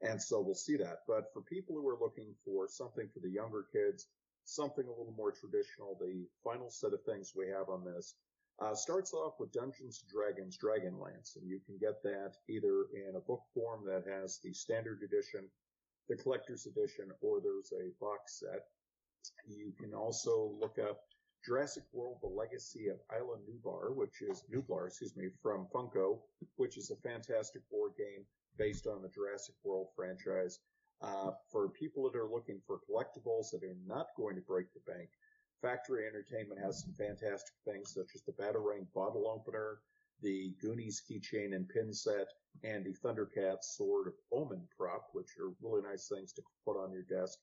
And 0.00 0.20
so 0.20 0.40
we'll 0.40 0.56
see 0.56 0.76
that. 0.78 1.02
But 1.06 1.32
for 1.32 1.42
people 1.42 1.76
who 1.76 1.86
are 1.88 2.00
looking 2.00 2.34
for 2.44 2.66
something 2.66 3.08
for 3.14 3.20
the 3.20 3.30
younger 3.30 3.66
kids, 3.72 4.08
something 4.44 4.86
a 4.86 4.90
little 4.90 5.14
more 5.16 5.30
traditional, 5.30 5.96
the 6.00 6.26
final 6.42 6.68
set 6.68 6.92
of 6.92 7.04
things 7.04 7.34
we 7.36 7.46
have 7.46 7.68
on 7.68 7.84
this 7.84 8.16
uh, 8.62 8.74
starts 8.74 9.12
off 9.12 9.34
with 9.40 9.52
Dungeons 9.52 10.02
and 10.02 10.10
Dragons 10.10 10.56
Dragonlance, 10.56 11.36
and 11.36 11.48
you 11.48 11.60
can 11.66 11.76
get 11.78 12.02
that 12.04 12.34
either 12.48 12.86
in 12.94 13.16
a 13.16 13.20
book 13.20 13.42
form 13.54 13.84
that 13.86 14.04
has 14.06 14.38
the 14.42 14.52
standard 14.52 15.00
edition 15.02 15.48
the 16.08 16.16
collector's 16.16 16.66
edition, 16.66 17.10
or 17.20 17.40
there's 17.40 17.72
a 17.72 17.92
box 18.00 18.40
set. 18.40 18.64
You 19.46 19.72
can 19.78 19.94
also 19.94 20.52
look 20.60 20.76
up 20.78 21.00
Jurassic 21.44 21.84
World: 21.92 22.18
The 22.22 22.28
Legacy 22.28 22.88
of 22.88 22.98
Isla 23.10 23.38
Nublar, 23.48 23.94
which 23.94 24.20
is 24.20 24.44
Nublar, 24.52 24.88
excuse 24.88 25.16
me, 25.16 25.28
from 25.42 25.66
Funko, 25.74 26.18
which 26.56 26.76
is 26.76 26.90
a 26.90 27.08
fantastic 27.08 27.62
board 27.70 27.92
game 27.96 28.24
based 28.58 28.86
on 28.86 29.02
the 29.02 29.08
Jurassic 29.08 29.54
World 29.64 29.88
franchise. 29.96 30.58
Uh, 31.00 31.32
for 31.50 31.68
people 31.70 32.08
that 32.08 32.16
are 32.16 32.28
looking 32.28 32.60
for 32.64 32.78
collectibles 32.88 33.50
that 33.50 33.64
are 33.64 33.76
not 33.86 34.06
going 34.16 34.36
to 34.36 34.42
break 34.42 34.66
the 34.72 34.92
bank, 34.92 35.08
Factory 35.62 36.08
Entertainment 36.08 36.60
has 36.60 36.82
some 36.82 36.92
fantastic 36.92 37.54
things 37.64 37.94
such 37.94 38.16
as 38.16 38.22
the 38.22 38.32
Batarang 38.32 38.86
bottle 38.92 39.28
opener, 39.28 39.78
the 40.20 40.54
Goonies 40.60 41.02
keychain 41.08 41.54
and 41.54 41.68
pin 41.68 41.94
set, 41.94 42.26
and 42.64 42.84
the 42.84 42.92
Thundercats 42.92 43.76
Sword 43.76 44.08
of 44.08 44.14
Omen 44.32 44.66
prop, 44.76 45.08
which 45.12 45.36
are 45.38 45.54
really 45.62 45.82
nice 45.82 46.08
things 46.08 46.32
to 46.32 46.42
put 46.66 46.76
on 46.76 46.92
your 46.92 47.02
desk 47.04 47.38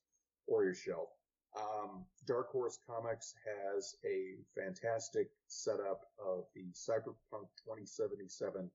or 0.47 0.65
your 0.65 0.73
shelf. 0.73 1.09
Um, 1.57 2.05
Dark 2.27 2.51
Horse 2.51 2.77
Comics 2.85 3.33
has 3.45 3.95
a 4.05 4.35
fantastic 4.53 5.29
setup 5.47 6.01
of 6.23 6.43
the 6.53 6.67
Cyberpunk 6.73 7.47
2077, 7.63 8.69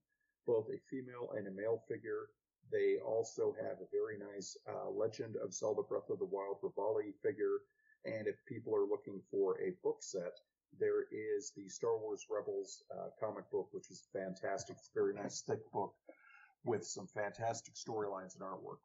both 0.47 0.67
a 0.69 0.79
female 0.89 1.29
and 1.37 1.47
a 1.47 1.51
male 1.51 1.83
figure. 1.87 2.29
They 2.71 2.97
also 3.05 3.55
have 3.61 3.77
a 3.79 3.91
very 3.91 4.17
nice 4.17 4.57
uh, 4.67 4.89
Legend 4.89 5.35
of 5.37 5.53
Zelda 5.53 5.83
Breath 5.83 6.09
of 6.09 6.19
the 6.19 6.25
Wild 6.25 6.57
Revali 6.63 7.13
figure. 7.23 7.59
And 8.05 8.27
if 8.27 8.35
people 8.45 8.75
are 8.75 8.85
looking 8.85 9.21
for 9.31 9.59
a 9.61 9.71
book 9.83 9.97
set, 10.01 10.39
there 10.79 11.03
is 11.11 11.51
the 11.55 11.69
Star 11.69 11.97
Wars 11.97 12.25
Rebels 12.29 12.83
uh, 12.91 13.09
comic 13.19 13.49
book, 13.51 13.69
which 13.71 13.89
is 13.89 14.07
fantastic. 14.13 14.75
It's 14.77 14.89
a 14.89 14.99
very 14.99 15.13
nice 15.13 15.41
thick 15.41 15.71
book 15.71 15.93
with 16.65 16.85
some 16.85 17.07
fantastic 17.07 17.75
storylines 17.75 18.35
and 18.35 18.43
artwork. 18.43 18.81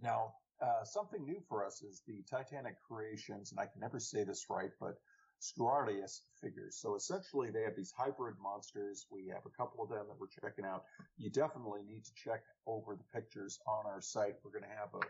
Now, 0.00 0.34
uh, 0.60 0.84
something 0.84 1.24
new 1.24 1.40
for 1.48 1.66
us 1.66 1.82
is 1.82 2.02
the 2.06 2.22
Titanic 2.30 2.76
Creations, 2.88 3.50
and 3.50 3.60
I 3.60 3.66
can 3.66 3.80
never 3.80 3.98
say 3.98 4.24
this 4.24 4.46
right, 4.48 4.70
but 4.80 4.96
Scuarius 5.42 6.20
figures. 6.40 6.78
So 6.80 6.94
essentially, 6.94 7.50
they 7.50 7.62
have 7.62 7.74
these 7.76 7.92
hybrid 7.96 8.36
monsters. 8.40 9.06
We 9.10 9.26
have 9.28 9.44
a 9.44 9.50
couple 9.50 9.82
of 9.82 9.90
them 9.90 10.06
that 10.08 10.18
we're 10.20 10.28
checking 10.28 10.64
out. 10.64 10.84
You 11.18 11.30
definitely 11.30 11.80
need 11.84 12.04
to 12.04 12.14
check 12.14 12.42
over 12.66 12.94
the 12.94 13.04
pictures 13.12 13.58
on 13.66 13.84
our 13.86 14.00
site. 14.00 14.36
We're 14.44 14.52
going 14.52 14.70
to 14.70 14.78
have 14.78 14.94
a, 14.94 15.00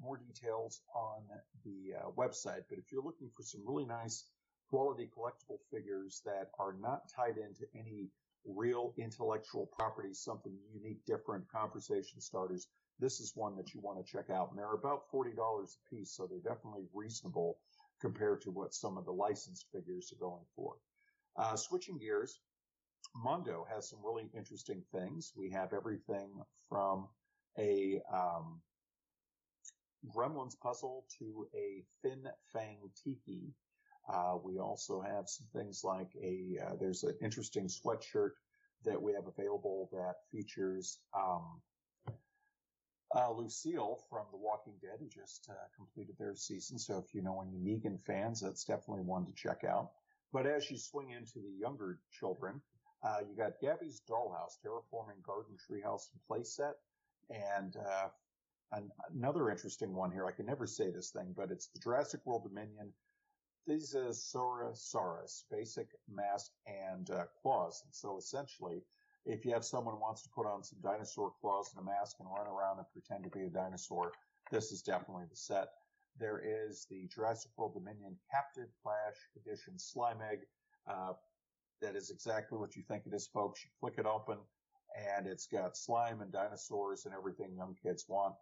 more 0.00 0.16
details 0.16 0.82
on 0.94 1.22
the 1.64 1.94
uh, 1.96 2.10
website, 2.16 2.64
but 2.68 2.78
if 2.78 2.90
you're 2.90 3.02
looking 3.02 3.30
for 3.30 3.42
some 3.42 3.62
really 3.66 3.86
nice 3.86 4.24
quality 4.70 5.08
collectible 5.16 5.58
figures 5.70 6.22
that 6.24 6.50
are 6.58 6.74
not 6.80 7.08
tied 7.14 7.36
into 7.36 7.64
any 7.74 8.08
real 8.46 8.92
intellectual 8.98 9.66
property, 9.66 10.12
something 10.12 10.52
unique, 10.72 11.04
different, 11.06 11.46
conversation 11.48 12.20
starters, 12.20 12.68
this 12.98 13.20
is 13.20 13.32
one 13.34 13.56
that 13.56 13.74
you 13.74 13.80
want 13.80 14.04
to 14.04 14.12
check 14.12 14.30
out. 14.30 14.50
And 14.50 14.58
they're 14.58 14.74
about 14.74 15.10
$40 15.12 15.32
a 15.36 15.94
piece, 15.94 16.12
so 16.12 16.26
they're 16.26 16.54
definitely 16.54 16.86
reasonable 16.92 17.58
compared 18.00 18.42
to 18.42 18.50
what 18.50 18.74
some 18.74 18.98
of 18.98 19.04
the 19.04 19.12
licensed 19.12 19.66
figures 19.72 20.12
are 20.12 20.20
going 20.20 20.44
for. 20.54 20.74
Uh, 21.36 21.56
switching 21.56 21.98
gears, 21.98 22.40
Mondo 23.16 23.66
has 23.72 23.88
some 23.88 24.00
really 24.04 24.28
interesting 24.36 24.82
things. 24.92 25.32
We 25.36 25.50
have 25.50 25.72
everything 25.72 26.30
from 26.68 27.08
a 27.58 28.00
um, 28.12 28.60
Gremlins 30.14 30.58
puzzle 30.58 31.04
to 31.18 31.46
a 31.54 31.82
Fin 32.02 32.28
Fang 32.52 32.78
Tiki. 33.02 33.54
Uh, 34.12 34.36
we 34.42 34.58
also 34.58 35.00
have 35.00 35.28
some 35.28 35.46
things 35.54 35.82
like 35.82 36.10
a 36.22 36.58
uh, 36.62 36.74
there's 36.78 37.04
an 37.04 37.16
interesting 37.22 37.68
sweatshirt 37.68 38.32
that 38.84 39.00
we 39.00 39.12
have 39.12 39.26
available 39.26 39.88
that 39.92 40.16
features 40.30 40.98
um, 41.16 41.60
uh, 43.14 43.30
Lucille 43.32 44.00
from 44.10 44.26
The 44.30 44.36
Walking 44.36 44.74
Dead, 44.82 44.98
who 44.98 45.08
just 45.08 45.48
uh, 45.48 45.54
completed 45.76 46.16
their 46.18 46.34
season. 46.34 46.78
So 46.78 46.98
if 46.98 47.14
you 47.14 47.22
know 47.22 47.40
any 47.40 47.56
Negan 47.56 48.00
fans, 48.00 48.40
that's 48.40 48.64
definitely 48.64 49.04
one 49.04 49.24
to 49.26 49.32
check 49.32 49.64
out. 49.64 49.92
But 50.32 50.46
as 50.46 50.70
you 50.70 50.76
swing 50.76 51.10
into 51.10 51.38
the 51.38 51.54
younger 51.58 52.00
children, 52.12 52.60
uh, 53.04 53.18
you 53.28 53.36
got 53.36 53.60
Gabby's 53.60 54.02
Dollhouse, 54.10 54.58
Terraforming 54.64 55.22
Garden 55.24 55.56
Treehouse 55.56 56.08
and 56.12 56.20
Playset, 56.28 56.74
and 57.30 57.76
uh, 57.76 58.08
an, 58.72 58.90
another 59.14 59.50
interesting 59.50 59.94
one 59.94 60.10
here. 60.10 60.26
I 60.26 60.32
can 60.32 60.46
never 60.46 60.66
say 60.66 60.90
this 60.90 61.10
thing, 61.10 61.34
but 61.36 61.50
it's 61.50 61.68
the 61.68 61.80
Jurassic 61.80 62.20
World 62.24 62.44
Dominion 62.48 62.92
This 63.66 63.94
is 63.94 63.94
a 63.94 64.12
Thesaurus, 64.12 65.44
basic 65.50 65.88
mask 66.08 66.52
and 66.66 67.10
uh, 67.10 67.24
claws. 67.40 67.82
And 67.84 67.94
so 67.94 68.18
essentially, 68.18 68.82
if 69.26 69.44
you 69.44 69.52
have 69.52 69.64
someone 69.64 69.94
who 69.94 70.00
wants 70.00 70.22
to 70.22 70.28
put 70.34 70.46
on 70.46 70.62
some 70.62 70.78
dinosaur 70.82 71.32
claws 71.40 71.72
and 71.74 71.82
a 71.82 71.90
mask 71.90 72.16
and 72.20 72.28
run 72.28 72.46
around 72.46 72.78
and 72.78 72.86
pretend 72.92 73.24
to 73.24 73.30
be 73.30 73.46
a 73.46 73.50
dinosaur, 73.50 74.12
this 74.50 74.70
is 74.70 74.82
definitely 74.82 75.24
the 75.30 75.36
set. 75.36 75.68
There 76.18 76.42
is 76.44 76.86
the 76.90 77.08
Jurassic 77.08 77.50
World 77.56 77.74
Dominion 77.74 78.16
Captive 78.30 78.68
Flash 78.82 79.16
Edition 79.36 79.78
Slime 79.78 80.18
Egg. 80.30 80.40
Uh, 80.86 81.14
that 81.80 81.96
is 81.96 82.10
exactly 82.10 82.58
what 82.58 82.76
you 82.76 82.82
think 82.82 83.04
it 83.06 83.14
is, 83.14 83.26
folks. 83.26 83.64
You 83.64 83.70
click 83.80 83.94
it 83.98 84.06
open, 84.06 84.38
and 85.16 85.26
it's 85.26 85.46
got 85.46 85.76
slime 85.76 86.20
and 86.20 86.30
dinosaurs 86.30 87.06
and 87.06 87.14
everything 87.14 87.56
young 87.56 87.74
kids 87.82 88.04
want. 88.08 88.34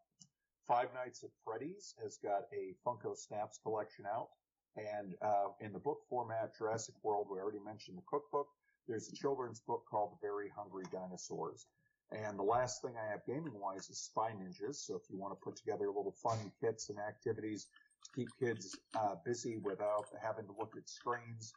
Five 0.66 0.88
Nights 0.94 1.24
at 1.24 1.30
Freddy's 1.44 1.94
has 2.02 2.18
got 2.18 2.42
a 2.52 2.74
Funko 2.86 3.16
Snaps 3.16 3.58
collection 3.62 4.04
out. 4.06 4.28
And 4.76 5.14
uh, 5.20 5.48
in 5.60 5.72
the 5.72 5.78
book 5.78 6.00
format, 6.08 6.56
Jurassic 6.56 6.94
World, 7.02 7.26
we 7.30 7.38
already 7.38 7.58
mentioned 7.64 7.98
the 7.98 8.02
cookbook. 8.08 8.46
There's 8.88 9.08
a 9.08 9.14
children's 9.14 9.60
book 9.60 9.84
called 9.90 10.16
Very 10.22 10.48
Hungry 10.56 10.84
Dinosaurs. 10.90 11.66
And 12.10 12.38
the 12.38 12.42
last 12.42 12.82
thing 12.82 12.92
I 12.96 13.10
have 13.10 13.24
gaming 13.26 13.58
wise 13.58 13.88
is 13.90 13.98
Spy 13.98 14.32
Ninjas. 14.32 14.76
So 14.76 14.94
if 14.94 15.02
you 15.10 15.18
want 15.18 15.32
to 15.32 15.44
put 15.44 15.56
together 15.56 15.86
a 15.86 15.96
little 15.96 16.14
fun 16.22 16.38
kits 16.60 16.90
and 16.90 16.98
activities 16.98 17.68
to 18.04 18.10
keep 18.14 18.28
kids 18.38 18.76
uh, 18.98 19.14
busy 19.24 19.58
without 19.58 20.06
having 20.22 20.46
to 20.46 20.54
look 20.58 20.74
at 20.76 20.88
screens 20.88 21.52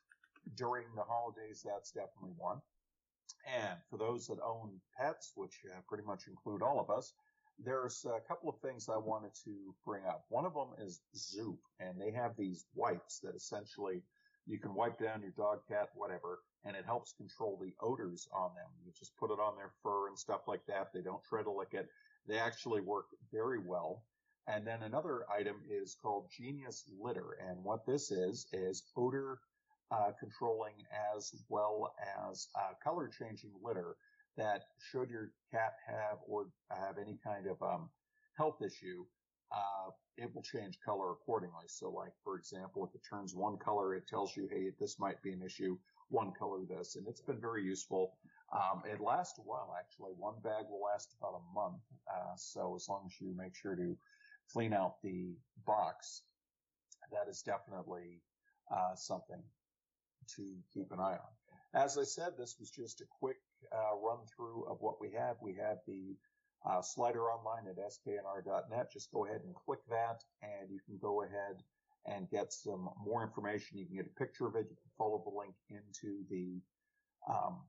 during 0.56 0.86
the 0.96 1.04
holidays, 1.04 1.64
that's 1.66 1.92
definitely 1.92 2.34
one. 2.38 2.62
And 3.46 3.78
for 3.90 3.98
those 3.98 4.28
that 4.28 4.40
own 4.46 4.80
pets, 4.98 5.34
which 5.36 5.60
uh, 5.66 5.80
pretty 5.88 6.06
much 6.06 6.28
include 6.28 6.62
all 6.62 6.80
of 6.80 6.90
us, 6.90 7.14
there's 7.64 8.06
a 8.06 8.20
couple 8.28 8.50
of 8.50 8.60
things 8.60 8.90
I 8.90 8.98
wanted 8.98 9.32
to 9.46 9.74
bring 9.86 10.04
up. 10.06 10.26
One 10.30 10.46
of 10.46 10.54
them 10.54 10.70
is 10.80 11.02
Zoop, 11.16 11.60
and 11.80 12.00
they 12.00 12.12
have 12.12 12.36
these 12.38 12.66
wipes 12.76 13.20
that 13.20 13.36
essentially 13.36 14.02
you 14.48 14.60
can 14.60 14.76
wipe 14.76 15.00
down 15.00 15.22
your 15.22 15.32
dog, 15.32 15.60
cat, 15.68 15.90
whatever, 15.96 16.40
and 16.66 16.76
it 16.76 16.86
helps 16.86 17.14
control 17.14 17.58
the 17.62 17.74
odors 17.82 18.28
on 18.34 18.52
them. 18.56 18.70
You 18.86 18.92
just 18.98 19.16
put 19.18 19.32
it 19.32 19.40
on 19.40 19.56
their 19.56 19.72
fur 19.82 20.08
and 20.08 20.18
stuff 20.18 20.42
like 20.48 20.66
that. 20.68 20.92
They 20.94 21.02
don't 21.02 21.24
try 21.24 21.44
to 21.44 21.52
lick 21.52 21.74
it. 21.74 21.88
They 22.28 22.38
actually 22.38 22.82
work 22.82 23.06
very 23.32 23.60
well. 23.60 24.04
And 24.48 24.66
then 24.68 24.84
another 24.84 25.26
item 25.32 25.56
is 25.70 25.98
called 26.02 26.30
Genius 26.36 26.84
Litter. 27.00 27.38
And 27.48 27.64
what 27.64 27.86
this 27.86 28.12
is, 28.12 28.46
is 28.54 28.84
odor 28.96 29.40
uh, 29.92 30.12
controlling 30.20 30.74
as 31.16 31.34
well 31.50 31.96
as 32.30 32.48
uh, 32.56 32.74
color 32.84 33.08
changing 33.08 33.52
litter 33.64 33.96
that 34.38 34.64
should 34.92 35.10
your 35.10 35.32
cat 35.52 35.74
have 35.88 36.20
or 36.28 36.48
have 36.70 36.98
any 36.98 37.18
kind 37.24 37.48
of 37.48 37.62
um, 37.62 37.90
health 38.38 38.62
issue, 38.62 39.06
uh, 39.52 39.92
it 40.18 40.34
will 40.34 40.42
change 40.42 40.80
color 40.86 41.12
accordingly. 41.12 41.66
So, 41.68 41.90
like 41.90 42.14
for 42.24 42.38
example, 42.38 42.86
if 42.86 42.96
it 42.96 43.02
turns 43.08 43.36
one 43.36 43.58
color, 43.58 43.96
it 43.96 44.08
tells 44.08 44.36
you, 44.36 44.48
hey, 44.52 44.72
this 44.80 45.00
might 45.00 45.22
be 45.22 45.32
an 45.32 45.42
issue. 45.42 45.78
One 46.10 46.32
color 46.38 46.60
this, 46.68 46.96
and 46.96 47.08
it's 47.08 47.22
been 47.22 47.42
very 47.42 47.64
useful. 47.64 48.14
Um, 48.54 48.84
it 48.86 49.02
lasts 49.02 49.40
a 49.40 49.42
while 49.42 49.76
actually. 49.78 50.12
One 50.18 50.36
bag 50.44 50.66
will 50.70 50.82
last 50.82 51.16
about 51.20 51.42
a 51.42 51.54
month. 51.54 51.82
Uh, 52.08 52.36
so 52.36 52.76
as 52.76 52.88
long 52.88 53.04
as 53.08 53.20
you 53.20 53.36
make 53.36 53.56
sure 53.56 53.76
to 53.76 53.98
clean 54.52 54.74
out 54.74 55.02
the 55.02 55.36
box, 55.66 56.22
that 57.12 57.30
is 57.30 57.42
definitely 57.42 58.22
uh, 58.72 58.96
something 58.96 59.42
to 60.36 60.44
keep 60.74 60.92
an 60.92 61.00
eye 61.00 61.18
on. 61.18 61.82
As 61.82 61.98
I 61.98 62.04
said, 62.04 62.34
this 62.38 62.56
was 62.60 62.70
just 62.70 63.02
a 63.02 63.06
quick 63.20 63.38
uh, 63.72 63.96
run 64.02 64.20
through 64.36 64.66
of 64.70 64.78
what 64.80 65.00
we 65.02 65.12
have. 65.12 65.36
We 65.42 65.56
have 65.56 65.78
the 65.88 66.16
uh, 66.68 66.82
slider 66.82 67.30
online 67.30 67.68
at 67.70 67.78
sknr.net. 67.78 68.92
Just 68.92 69.12
go 69.12 69.26
ahead 69.26 69.42
and 69.46 69.54
click 69.56 69.80
that, 69.90 70.24
and 70.42 70.70
you 70.70 70.80
can 70.86 70.98
go 71.02 71.24
ahead 71.24 71.62
and 72.06 72.30
get 72.30 72.54
some 72.54 72.90
more 73.04 73.24
information. 73.24 73.78
You 73.78 73.86
can 73.86 73.96
get 73.96 74.06
a 74.06 74.20
picture 74.20 74.48
of 74.48 74.56
it. 74.56 74.68
You 74.70 74.76
can 74.76 74.92
follow 74.98 75.24
the 75.26 75.38
link 75.38 75.56
into 75.70 76.24
the 76.30 76.62
um, 77.30 77.62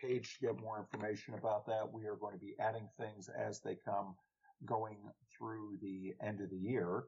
page 0.00 0.38
to 0.38 0.46
get 0.46 0.60
more 0.60 0.78
information 0.78 1.34
about 1.34 1.66
that. 1.66 1.92
We 1.92 2.06
are 2.06 2.16
going 2.16 2.34
to 2.34 2.38
be 2.38 2.54
adding 2.60 2.88
things 2.98 3.28
as 3.28 3.60
they 3.60 3.76
come 3.84 4.14
going 4.64 4.98
through 5.36 5.78
the 5.80 6.14
end 6.24 6.40
of 6.40 6.50
the 6.50 6.56
year. 6.56 7.04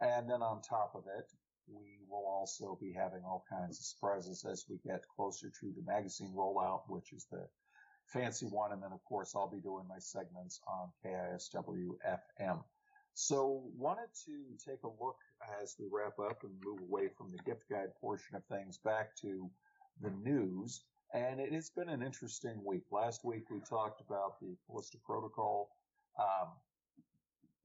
And 0.00 0.28
then 0.28 0.42
on 0.42 0.60
top 0.62 0.92
of 0.94 1.04
it, 1.18 1.30
we 1.68 1.98
will 2.08 2.26
also 2.26 2.78
be 2.80 2.92
having 2.92 3.22
all 3.24 3.44
kinds 3.50 3.78
of 3.78 3.84
surprises 3.84 4.44
as 4.44 4.64
we 4.68 4.78
get 4.86 5.04
closer 5.14 5.50
to 5.60 5.72
the 5.76 5.82
magazine 5.86 6.34
rollout, 6.36 6.82
which 6.88 7.12
is 7.12 7.26
the 7.30 7.46
fancy 8.06 8.46
one. 8.46 8.72
And 8.72 8.82
then, 8.82 8.92
of 8.92 9.04
course, 9.04 9.34
I'll 9.34 9.50
be 9.50 9.60
doing 9.60 9.86
my 9.88 9.98
segments 9.98 10.60
on 10.66 10.90
KISW 11.04 11.90
FM. 12.06 12.62
So 13.14 13.64
wanted 13.76 14.08
to 14.24 14.56
take 14.64 14.82
a 14.84 15.04
look 15.04 15.18
as 15.62 15.76
we 15.78 15.86
wrap 15.92 16.18
up 16.18 16.44
and 16.44 16.52
move 16.64 16.80
away 16.80 17.08
from 17.16 17.28
the 17.30 17.42
gift 17.44 17.68
guide 17.70 17.94
portion 18.00 18.36
of 18.36 18.44
things 18.46 18.78
back 18.78 19.14
to 19.20 19.50
the 20.00 20.10
news. 20.10 20.84
And 21.14 21.40
it 21.40 21.52
has 21.52 21.68
been 21.68 21.90
an 21.90 22.02
interesting 22.02 22.62
week. 22.64 22.84
Last 22.90 23.22
week 23.22 23.50
we 23.50 23.60
talked 23.60 24.00
about 24.00 24.40
the 24.40 24.56
Callisto 24.66 24.98
Protocol 25.04 25.68
um, 26.18 26.48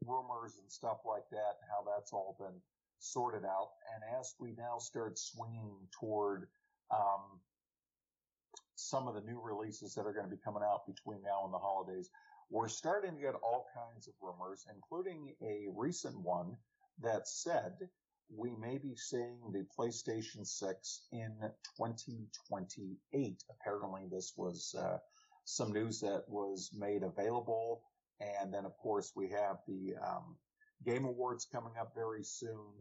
rumors 0.06 0.58
and 0.62 0.70
stuff 0.70 0.98
like 1.06 1.30
that, 1.32 1.60
how 1.70 1.86
that's 1.96 2.12
all 2.12 2.36
been 2.40 2.60
sorted 3.00 3.46
out. 3.46 3.70
And 3.94 4.20
as 4.20 4.36
we 4.40 4.54
now 4.58 4.78
start 4.80 5.18
swinging 5.18 5.76
toward 6.00 6.48
um, 6.92 7.40
some 8.76 9.08
of 9.08 9.16
the 9.16 9.22
new 9.22 9.42
releases 9.42 9.94
that 9.96 10.06
are 10.06 10.14
going 10.14 10.26
to 10.26 10.36
be 10.36 10.42
coming 10.44 10.64
out 10.64 10.88
between 10.88 11.22
now 11.24 11.46
and 11.46 11.54
the 11.54 11.58
holidays, 11.58 12.10
we're 12.50 12.70
starting 12.70 13.16
to 13.16 13.22
get 13.22 13.36
all 13.36 13.68
kinds 13.76 14.08
of 14.08 14.14
rumors, 14.22 14.66
including 14.74 15.34
a 15.42 15.68
recent 15.76 16.18
one 16.22 16.56
that 17.02 17.28
said 17.28 17.74
we 18.36 18.56
may 18.56 18.78
be 18.78 18.96
seeing 18.96 19.40
the 19.52 19.66
PlayStation 19.78 20.46
6 20.46 21.02
in 21.12 21.34
2028. 21.78 23.44
Apparently, 23.50 24.02
this 24.12 24.34
was 24.36 24.76
uh, 24.78 24.98
some 25.46 25.72
news 25.72 26.02
that 26.02 26.24
was 26.28 26.72
made 26.78 27.04
available. 27.04 27.84
And 28.20 28.54
then, 28.54 28.66
of 28.66 28.76
course, 28.78 29.14
we 29.16 29.30
have 29.30 29.58
the 29.68 29.96
um, 30.04 30.36
Game 30.86 31.06
Awards 31.06 31.46
coming 31.52 31.74
up 31.80 31.94
very 31.96 32.24
soon. 32.24 32.74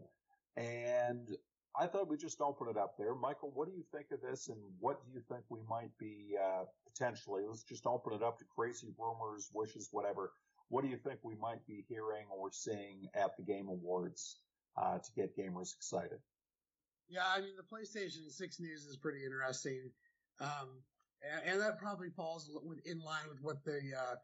And 0.57 1.37
I 1.79 1.87
thought 1.87 2.09
we'd 2.09 2.21
just 2.21 2.41
open 2.41 2.69
it 2.69 2.77
up 2.77 2.97
there. 2.99 3.15
Michael, 3.15 3.51
what 3.55 3.69
do 3.69 3.75
you 3.75 3.85
think 3.93 4.07
of 4.13 4.23
this 4.23 4.49
and 4.49 4.59
what 4.81 5.05
do 5.05 5.13
you 5.13 5.21
think 5.29 5.43
we 5.49 5.61
might 5.69 5.91
be 5.99 6.37
uh, 6.43 6.65
potentially? 6.91 7.43
Let's 7.47 7.63
just 7.63 7.87
open 7.87 8.15
it 8.15 8.23
up 8.23 8.39
to 8.39 8.45
crazy 8.45 8.89
rumors, 8.99 9.51
wishes, 9.53 9.89
whatever. 9.93 10.33
What 10.69 10.83
do 10.83 10.89
you 10.89 10.97
think 10.97 11.21
we 11.23 11.37
might 11.37 11.65
be 11.67 11.85
hearing 11.89 12.27
or 12.35 12.51
seeing 12.51 13.09
at 13.15 13.37
the 13.37 13.43
Game 13.43 13.69
Awards 13.69 14.39
uh, 14.77 14.99
to 14.99 15.13
get 15.15 15.37
gamers 15.37 15.75
excited? 15.75 16.19
Yeah, 17.09 17.23
I 17.25 17.41
mean, 17.41 17.55
the 17.57 17.63
PlayStation 17.63 18.31
6 18.31 18.61
news 18.61 18.85
is 18.87 18.97
pretty 18.97 19.25
interesting. 19.25 19.91
Um, 20.41 20.83
and, 21.23 21.53
and, 21.53 21.61
that 21.61 21.79
probably 21.79 22.11
falls 22.11 22.51
in 22.85 22.99
line 23.01 23.25
with 23.29 23.39
what 23.43 23.65
the 23.65 23.79
uh, 23.97 24.17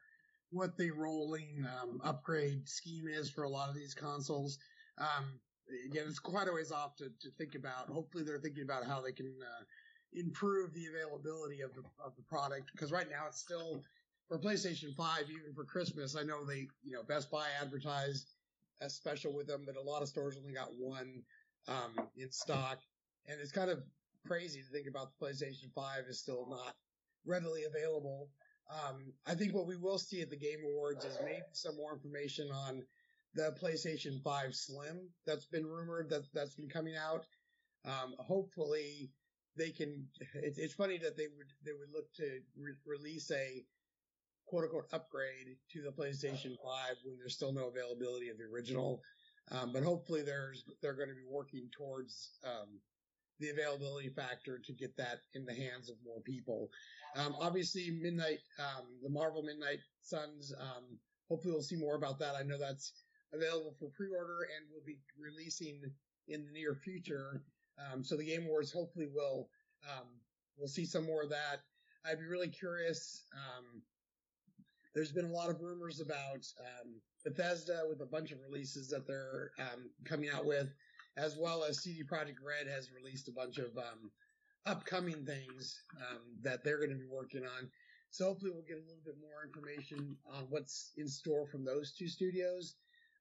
what 0.53 0.77
the 0.77 0.91
rolling 0.91 1.67
um, 1.81 2.01
upgrade 2.05 2.69
scheme 2.69 3.09
is 3.09 3.31
for 3.31 3.45
a 3.45 3.49
lot 3.49 3.69
of 3.69 3.75
these 3.75 3.95
consoles. 3.95 4.59
Um, 4.99 5.41
again, 5.87 6.05
it's 6.07 6.19
quite 6.19 6.49
a 6.49 6.53
ways 6.53 6.71
off 6.71 6.95
to, 6.97 7.05
to 7.05 7.31
think 7.38 7.55
about. 7.55 7.88
Hopefully, 7.88 8.23
they're 8.23 8.38
thinking 8.38 8.62
about 8.62 8.85
how 8.87 9.01
they 9.01 9.12
can 9.12 9.35
uh, 9.41 9.65
improve 10.12 10.75
the 10.75 10.87
availability 10.87 11.62
of 11.62 11.75
the 11.75 11.83
of 12.05 12.15
the 12.17 12.23
product 12.23 12.71
because 12.73 12.93
right 12.93 13.09
now 13.11 13.25
it's 13.27 13.41
still 13.41 13.83
for 14.29 14.38
PlayStation 14.38 14.95
Five, 14.95 15.25
even 15.31 15.55
for 15.55 15.65
Christmas. 15.65 16.17
I 16.17 16.23
know 16.23 16.45
they, 16.45 16.69
you 16.85 16.93
know, 16.93 17.03
Best 17.03 17.31
Buy 17.31 17.47
advertised 17.61 18.29
a 18.81 18.91
special 18.91 19.35
with 19.35 19.47
them, 19.47 19.62
but 19.65 19.77
a 19.77 19.81
lot 19.81 20.03
of 20.03 20.09
stores 20.09 20.37
only 20.38 20.53
got 20.53 20.69
one 20.79 21.23
um, 21.69 22.09
in 22.17 22.31
stock, 22.31 22.79
and 23.27 23.41
it's 23.41 23.53
kind 23.53 23.71
of 23.71 23.83
crazy 24.27 24.61
to 24.61 24.69
think 24.69 24.87
about 24.87 25.09
the 25.19 25.27
PlayStation 25.27 25.73
Five 25.75 26.05
is 26.09 26.21
still 26.21 26.47
not 26.49 26.77
readily 27.25 27.65
available 27.65 28.29
um, 28.70 29.12
I 29.27 29.35
think 29.35 29.55
what 29.55 29.66
we 29.66 29.77
will 29.77 29.98
see 29.98 30.20
at 30.22 30.31
the 30.31 30.37
Game 30.37 30.61
Awards 30.64 31.05
is 31.05 31.18
maybe 31.22 31.42
some 31.53 31.77
more 31.77 31.92
information 31.92 32.51
on 32.51 32.83
the 33.35 33.55
PlayStation 33.61 34.22
5 34.22 34.55
Slim 34.55 35.09
that's 35.27 35.46
been 35.46 35.66
rumored 35.66 36.11
that 36.11 36.22
that's 36.33 36.55
been 36.55 36.68
coming 36.68 36.94
out. 36.96 37.27
Um, 37.85 38.14
hopefully 38.18 39.11
they 39.57 39.70
can. 39.70 40.07
It's, 40.35 40.59
it's 40.59 40.75
funny 40.75 40.98
that 40.98 41.16
they 41.16 41.27
would 41.37 41.48
they 41.64 41.72
would 41.72 41.92
look 41.92 42.12
to 42.14 42.40
re- 42.57 42.72
release 42.87 43.31
a 43.31 43.64
quote 44.46 44.64
unquote 44.64 44.88
upgrade 44.92 45.57
to 45.72 45.83
the 45.83 45.90
PlayStation 45.90 46.57
5 46.62 46.96
when 47.05 47.18
there's 47.18 47.35
still 47.35 47.53
no 47.53 47.68
availability 47.68 48.29
of 48.29 48.38
the 48.38 48.44
original. 48.44 49.03
Um, 49.51 49.72
but 49.72 49.83
hopefully 49.83 50.22
there's 50.22 50.64
they're 50.81 50.94
going 50.94 51.09
to 51.09 51.14
be 51.14 51.27
working 51.29 51.68
towards 51.77 52.31
um, 52.44 52.81
the 53.40 53.51
availability 53.51 54.09
factor 54.11 54.59
to 54.59 54.73
get 54.73 54.97
that 54.97 55.21
in 55.35 55.45
the 55.45 55.55
hands 55.55 55.90
of 55.90 55.97
more 56.05 56.21
people. 56.21 56.71
Um, 57.16 57.35
obviously, 57.40 57.90
Midnight, 57.90 58.38
um, 58.59 58.87
the 59.03 59.11
Marvel 59.11 59.42
Midnight 59.42 59.81
Suns. 60.03 60.53
Um, 60.59 60.99
hopefully, 61.29 61.53
we'll 61.53 61.62
see 61.62 61.77
more 61.77 61.97
about 61.97 62.18
that. 62.21 62.35
I 62.35 62.42
know 62.42 62.59
that's 62.59 62.92
available 63.33 63.75
for 63.79 63.88
pre-order 63.97 64.47
and 64.57 64.71
will 64.73 64.85
be 64.87 64.99
releasing 65.18 65.81
in 66.29 66.45
the 66.47 66.53
near 66.53 66.75
future. 66.75 67.42
Um, 67.79 68.05
so 68.05 68.16
the 68.16 68.25
Game 68.25 68.45
Awards 68.45 68.73
hopefully 68.73 69.09
will 69.12 69.49
we'll 70.57 70.68
see 70.68 70.85
some 70.85 71.07
more 71.07 71.23
of 71.23 71.31
that. 71.31 71.61
I'd 72.05 72.18
be 72.18 72.27
really 72.27 72.49
curious. 72.49 73.25
there's 74.95 75.12
been 75.12 75.25
a 75.25 75.33
lot 75.33 75.49
of 75.49 75.61
rumors 75.61 76.01
about 76.01 76.45
Bethesda 77.25 77.83
with 77.88 78.01
a 78.01 78.07
bunch 78.07 78.33
of 78.33 78.38
releases 78.49 78.88
that 78.90 79.07
they're 79.07 79.53
um, 79.59 79.90
coming 80.05 80.29
out 80.29 80.45
with, 80.45 80.68
as 81.16 81.37
well 81.37 81.64
as 81.64 81.83
CD 81.83 82.03
Projekt 82.03 82.42
Red 82.44 82.66
has 82.72 82.90
released 82.92 83.29
a 83.29 83.33
bunch 83.33 83.59
of 83.59 83.77
um, 83.77 84.11
upcoming 84.66 85.25
things 85.25 85.83
um, 85.96 86.20
that 86.42 86.64
they're 86.64 86.79
going 86.79 86.90
to 86.90 86.96
be 86.96 87.09
working 87.11 87.44
on. 87.44 87.70
So 88.11 88.27
hopefully 88.27 88.51
we'll 88.53 88.62
get 88.62 88.77
a 88.77 88.87
little 88.87 89.03
bit 89.05 89.16
more 89.20 89.44
information 89.44 90.16
on 90.33 90.46
what's 90.51 90.92
in 90.96 91.09
store 91.09 91.46
from 91.46 91.64
those 91.64 91.92
two 91.92 92.09
studios. 92.09 92.75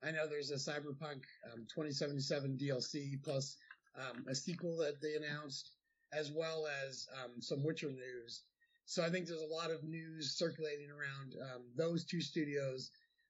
I 0.04 0.12
know 0.12 0.28
there's 0.28 0.52
a 0.52 0.56
Cyberpunk 0.56 1.24
um, 1.52 1.66
2077 1.74 2.58
DLC 2.58 3.22
plus 3.24 3.56
um, 3.98 4.26
a 4.28 4.36
sequel 4.36 4.78
that 4.78 5.02
they 5.02 5.16
announced, 5.16 5.72
as 6.14 6.32
well 6.32 6.68
as 6.86 7.08
um, 7.24 7.42
some 7.42 7.64
Witcher 7.64 7.92
news. 7.92 8.44
So 8.86 9.04
I 9.04 9.10
think 9.10 9.28
there's 9.28 9.42
a 9.42 9.54
lot 9.54 9.72
of 9.72 9.84
news 9.84 10.36
circulating 10.38 10.90
around 10.90 11.36
those 11.78 12.04
two 12.04 12.20
studios 12.20 12.90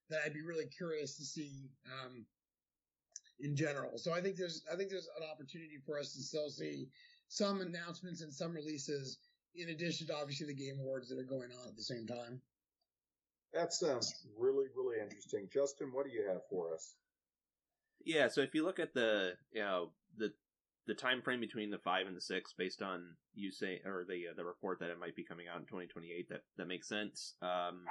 that 0.10 0.22
I'd 0.26 0.34
be 0.34 0.42
really 0.42 0.66
curious 0.66 1.16
to 1.18 1.26
see 1.26 1.70
um, 2.04 2.26
in 3.42 3.56
general. 3.56 3.98
So 3.98 4.14
I 4.14 4.22
think 4.22 4.36
there's 4.36 4.64
I 4.72 4.76
think 4.76 4.90
there's 4.90 5.10
an 5.18 5.28
opportunity 5.32 5.78
for 5.86 6.00
us 6.00 6.14
to 6.14 6.22
still 6.22 6.50
see 6.50 6.88
some 7.28 7.62
announcements 7.62 8.22
and 8.22 8.34
some 8.34 8.54
releases 8.54 9.18
in 9.56 9.70
addition 9.70 10.08
to 10.08 10.16
obviously 10.16 10.48
the 10.48 10.54
game 10.54 10.80
awards 10.80 11.10
that 11.10 11.20
are 11.20 11.24
going 11.24 11.52
on 11.52 11.68
at 11.68 11.76
the 11.76 11.84
same 11.84 12.06
time. 12.08 12.42
That 13.54 13.74
sounds 13.74 14.14
really 14.38 14.68
really 14.76 15.02
interesting. 15.02 15.50
Justin, 15.52 15.90
what 15.92 16.06
do 16.06 16.12
you 16.12 16.28
have 16.28 16.42
for 16.50 16.74
us? 16.74 16.96
Yeah, 18.04 18.28
so 18.30 18.42
if 18.42 18.56
you 18.56 18.64
look 18.64 18.80
at 18.80 18.94
the 18.94 19.34
you 19.52 19.62
know 19.62 19.92
the 20.18 20.32
the 20.88 20.94
time 20.96 21.22
frame 21.22 21.40
between 21.40 21.70
the 21.70 21.78
five 21.78 22.08
and 22.08 22.16
the 22.16 22.22
six, 22.22 22.54
based 22.58 22.82
on 22.82 23.16
you 23.34 23.52
say 23.52 23.82
or 23.86 24.06
the 24.08 24.30
uh, 24.32 24.34
the 24.36 24.46
report 24.46 24.80
that 24.80 24.90
it 24.90 25.00
might 25.00 25.16
be 25.16 25.24
coming 25.24 25.48
out 25.48 25.60
in 25.60 25.66
2028, 25.66 26.30
that 26.30 26.42
that 26.58 26.68
makes 26.68 26.88
sense. 26.88 27.36
Um, 27.42 27.86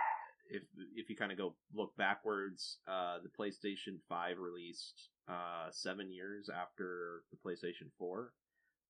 if 0.51 0.63
if 0.95 1.09
you 1.09 1.17
kind 1.17 1.33
of 1.33 1.39
go 1.39 1.55
look 1.75 1.97
backwards, 1.97 2.79
uh, 2.89 3.19
the 3.23 3.29
PlayStation 3.29 3.99
Five 4.09 4.39
released 4.39 5.11
uh, 5.29 5.69
seven 5.71 6.13
years 6.13 6.49
after 6.49 7.23
the 7.31 7.39
PlayStation 7.39 7.91
Four. 7.99 8.33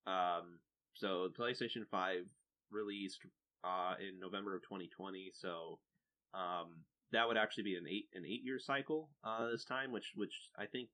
Um, 0.07 0.59
so 0.95 1.29
the 1.29 1.43
PlayStation 1.43 1.87
Five 1.91 2.25
released 2.71 3.21
uh, 3.65 3.95
in 4.01 4.19
November 4.21 4.57
of 4.57 4.63
2020. 4.63 5.33
So 5.35 5.79
um, 6.35 6.85
that 7.13 7.27
would 7.27 7.37
actually 7.37 7.65
be 7.65 7.77
an 7.77 7.87
eight 7.89 8.09
an 8.15 8.25
eight 8.25 8.43
year 8.45 8.59
cycle 8.59 9.11
uh, 9.25 9.51
this 9.51 9.65
time, 9.65 9.93
which 9.93 10.13
which 10.15 10.35
I 10.59 10.67
think 10.67 10.89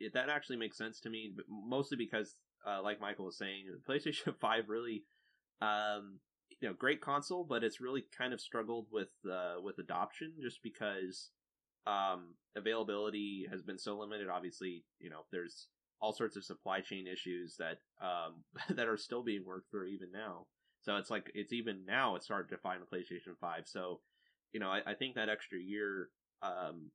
it, 0.00 0.14
that 0.14 0.28
actually 0.28 0.56
makes 0.56 0.76
sense 0.78 1.00
to 1.00 1.10
me, 1.10 1.32
but 1.34 1.46
mostly 1.48 1.96
because, 1.96 2.34
uh, 2.66 2.82
like 2.82 3.00
Michael 3.00 3.26
was 3.26 3.38
saying, 3.38 3.64
the 3.66 3.92
PlayStation 3.92 4.34
Five 4.40 4.68
really 4.68 5.04
um, 5.60 6.18
you 6.62 6.68
know 6.68 6.74
great 6.74 7.00
console, 7.00 7.44
but 7.44 7.64
it's 7.64 7.80
really 7.80 8.04
kind 8.16 8.32
of 8.32 8.40
struggled 8.40 8.86
with 8.92 9.10
uh, 9.30 9.60
with 9.60 9.78
adoption 9.78 10.32
just 10.40 10.62
because 10.62 11.30
um, 11.86 12.34
availability 12.56 13.46
has 13.50 13.62
been 13.62 13.78
so 13.78 13.98
limited. 13.98 14.28
Obviously, 14.28 14.84
you 15.00 15.10
know 15.10 15.22
there's 15.32 15.66
all 16.00 16.12
sorts 16.12 16.36
of 16.36 16.44
supply 16.44 16.80
chain 16.80 17.06
issues 17.06 17.56
that 17.58 17.78
um, 18.00 18.44
that 18.76 18.86
are 18.86 18.96
still 18.96 19.24
being 19.24 19.44
worked 19.44 19.70
through 19.70 19.88
even 19.88 20.12
now. 20.12 20.46
So 20.82 20.96
it's 20.96 21.10
like 21.10 21.32
it's 21.34 21.52
even 21.52 21.84
now 21.84 22.14
it's 22.14 22.28
hard 22.28 22.48
to 22.50 22.56
find 22.56 22.80
a 22.80 22.96
PlayStation 22.96 23.36
Five. 23.40 23.64
So 23.66 24.00
you 24.52 24.60
know 24.60 24.68
I, 24.68 24.82
I 24.86 24.94
think 24.94 25.16
that 25.16 25.28
extra 25.28 25.58
year 25.58 26.10
um, 26.42 26.92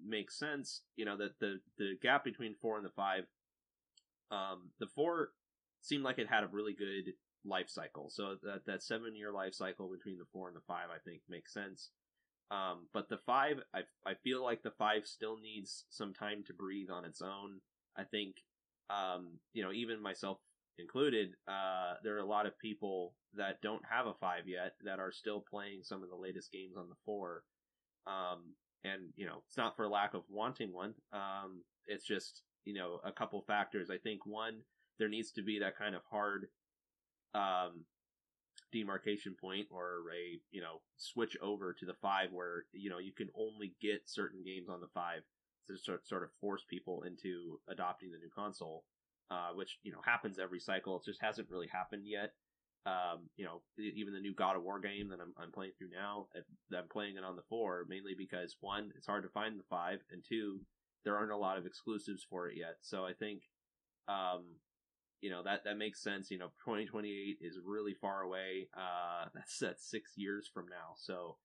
makes 0.00 0.38
sense. 0.38 0.82
You 0.94 1.06
know 1.06 1.16
that 1.16 1.40
the 1.40 1.58
the 1.76 1.94
gap 2.00 2.22
between 2.22 2.54
four 2.62 2.76
and 2.76 2.86
the 2.86 2.90
five, 2.90 3.24
um, 4.30 4.70
the 4.78 4.86
four 4.86 5.30
seemed 5.82 6.04
like 6.04 6.18
it 6.20 6.28
had 6.28 6.44
a 6.44 6.48
really 6.48 6.72
good 6.72 7.14
life 7.44 7.68
cycle. 7.68 8.10
So 8.10 8.36
that 8.42 8.66
that 8.66 8.82
seven 8.82 9.16
year 9.16 9.32
life 9.32 9.54
cycle 9.54 9.88
between 9.88 10.18
the 10.18 10.26
four 10.32 10.48
and 10.48 10.56
the 10.56 10.62
five, 10.66 10.88
I 10.94 10.98
think, 11.04 11.22
makes 11.28 11.52
sense. 11.52 11.90
Um, 12.50 12.86
but 12.92 13.08
the 13.08 13.18
five, 13.18 13.58
I 13.74 13.80
I 14.06 14.14
feel 14.24 14.42
like 14.42 14.62
the 14.62 14.72
five 14.72 15.06
still 15.06 15.38
needs 15.38 15.84
some 15.90 16.14
time 16.14 16.44
to 16.46 16.54
breathe 16.54 16.90
on 16.90 17.04
its 17.04 17.20
own. 17.20 17.60
I 17.96 18.04
think, 18.04 18.36
um, 18.90 19.38
you 19.52 19.62
know, 19.62 19.72
even 19.72 20.02
myself 20.02 20.38
included, 20.78 21.34
uh, 21.48 21.94
there 22.02 22.14
are 22.16 22.20
a 22.20 22.26
lot 22.26 22.46
of 22.46 22.58
people 22.58 23.14
that 23.34 23.60
don't 23.60 23.82
have 23.90 24.06
a 24.06 24.14
five 24.14 24.46
yet 24.46 24.74
that 24.84 24.98
are 24.98 25.12
still 25.12 25.44
playing 25.50 25.82
some 25.82 26.02
of 26.02 26.08
the 26.08 26.16
latest 26.16 26.52
games 26.52 26.76
on 26.76 26.88
the 26.88 26.94
four. 27.04 27.42
Um, 28.06 28.54
and 28.84 29.12
you 29.16 29.26
know, 29.26 29.42
it's 29.46 29.56
not 29.56 29.76
for 29.76 29.88
lack 29.88 30.14
of 30.14 30.22
wanting 30.30 30.72
one. 30.72 30.94
Um, 31.12 31.62
it's 31.86 32.04
just 32.04 32.42
you 32.64 32.74
know 32.74 33.00
a 33.04 33.12
couple 33.12 33.42
factors. 33.42 33.90
I 33.90 33.98
think 33.98 34.24
one, 34.24 34.60
there 34.98 35.08
needs 35.08 35.32
to 35.32 35.42
be 35.42 35.58
that 35.58 35.76
kind 35.76 35.94
of 35.94 36.02
hard 36.10 36.48
um, 37.34 37.84
demarcation 38.72 39.34
point 39.40 39.66
or 39.70 40.02
a 40.12 40.38
you 40.50 40.60
know 40.60 40.80
switch 40.96 41.36
over 41.42 41.72
to 41.72 41.86
the 41.86 41.94
five 42.02 42.30
where 42.32 42.64
you 42.72 42.90
know 42.90 42.98
you 42.98 43.12
can 43.12 43.28
only 43.36 43.74
get 43.80 44.02
certain 44.06 44.42
games 44.44 44.68
on 44.68 44.80
the 44.80 44.88
five 44.94 45.22
to 45.68 45.78
sort 45.78 46.06
sort 46.06 46.22
of 46.22 46.30
force 46.40 46.64
people 46.68 47.02
into 47.02 47.60
adopting 47.68 48.10
the 48.10 48.18
new 48.18 48.30
console, 48.34 48.84
uh, 49.30 49.50
which 49.54 49.78
you 49.82 49.92
know 49.92 50.00
happens 50.04 50.38
every 50.38 50.60
cycle. 50.60 50.96
It 50.96 51.04
just 51.04 51.22
hasn't 51.22 51.50
really 51.50 51.68
happened 51.72 52.02
yet. 52.06 52.32
Um, 52.86 53.28
you 53.36 53.44
know, 53.44 53.60
even 53.78 54.14
the 54.14 54.20
new 54.20 54.34
God 54.34 54.56
of 54.56 54.62
War 54.62 54.80
game 54.80 55.08
that 55.10 55.20
I'm, 55.20 55.34
I'm 55.36 55.52
playing 55.52 55.72
through 55.76 55.90
now, 55.90 56.28
I'm 56.74 56.88
playing 56.88 57.16
it 57.16 57.24
on 57.24 57.36
the 57.36 57.42
four 57.50 57.84
mainly 57.86 58.14
because 58.16 58.56
one, 58.60 58.92
it's 58.96 59.06
hard 59.06 59.24
to 59.24 59.28
find 59.28 59.58
the 59.58 59.64
five, 59.68 59.98
and 60.10 60.22
two, 60.26 60.60
there 61.04 61.16
aren't 61.16 61.32
a 61.32 61.36
lot 61.36 61.58
of 61.58 61.66
exclusives 61.66 62.24
for 62.30 62.48
it 62.48 62.56
yet. 62.56 62.76
So 62.80 63.04
I 63.04 63.12
think 63.12 63.42
um, 64.08 64.44
you 65.20 65.30
know 65.30 65.42
that 65.42 65.64
that 65.64 65.78
makes 65.78 66.02
sense. 66.02 66.30
You 66.30 66.38
know, 66.38 66.48
2028 66.64 67.38
is 67.40 67.58
really 67.64 67.94
far 67.94 68.22
away. 68.22 68.68
Uh, 68.76 69.26
that's 69.34 69.58
that's 69.58 69.90
six 69.90 70.12
years 70.16 70.48
from 70.52 70.66
now. 70.66 70.94
So 70.96 71.36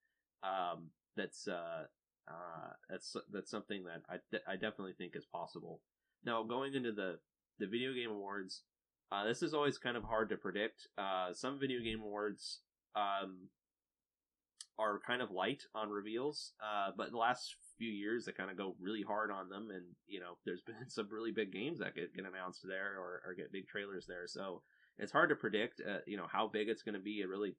um, 0.44 0.90
that's 1.16 1.48
uh, 1.48 1.86
uh, 2.28 2.74
that's 2.90 3.16
that's 3.32 3.52
something 3.52 3.84
that 3.86 4.02
I 4.10 4.52
I 4.52 4.56
definitely 4.56 4.94
think 4.98 5.16
is 5.16 5.26
possible. 5.26 5.82
Now 6.26 6.44
going 6.44 6.74
into 6.74 6.92
the 6.92 7.20
the 7.60 7.68
video 7.68 7.94
game 7.94 8.12
awards, 8.12 8.62
uh, 9.12 9.26
this 9.26 9.44
is 9.44 9.54
always 9.54 9.78
kind 9.78 9.98
of 9.98 10.04
hard 10.04 10.30
to 10.30 10.38
predict. 10.38 10.88
Uh, 10.98 11.34
some 11.34 11.60
video 11.60 11.82
game 11.82 12.02
awards 12.02 12.60
um, 12.96 13.50
are 14.78 15.00
kind 15.06 15.22
of 15.22 15.32
light 15.32 15.64
on 15.76 15.90
reveals, 15.90 16.54
uh, 16.64 16.92
but 16.98 17.12
the 17.12 17.18
last 17.18 17.56
few 17.78 17.92
years 17.92 18.26
that 18.26 18.38
kind 18.38 18.52
of 18.52 18.58
go 18.58 18.76
really 18.80 19.02
hard 19.02 19.32
on 19.32 19.50
them, 19.50 19.70
and 19.74 19.84
you 20.08 20.20
know, 20.20 20.38
there's 20.46 20.62
been 20.66 20.90
some 20.90 21.08
really 21.12 21.32
big 21.32 21.52
games 21.52 21.80
that 21.80 21.96
get, 21.96 22.16
get 22.16 22.26
announced 22.26 22.62
there 22.68 22.96
or, 22.98 23.22
or 23.26 23.34
get 23.36 23.52
big 23.52 23.68
trailers 23.68 24.06
there. 24.06 24.28
So 24.28 24.62
it's 24.98 25.12
hard 25.12 25.30
to 25.30 25.36
predict, 25.36 25.82
uh, 25.82 26.00
you 26.06 26.18
know, 26.18 26.28
how 26.32 26.48
big 26.48 26.70
it's 26.70 26.84
going 26.84 26.96
to 26.96 27.02
be. 27.02 27.22
It 27.22 27.30
really, 27.30 27.56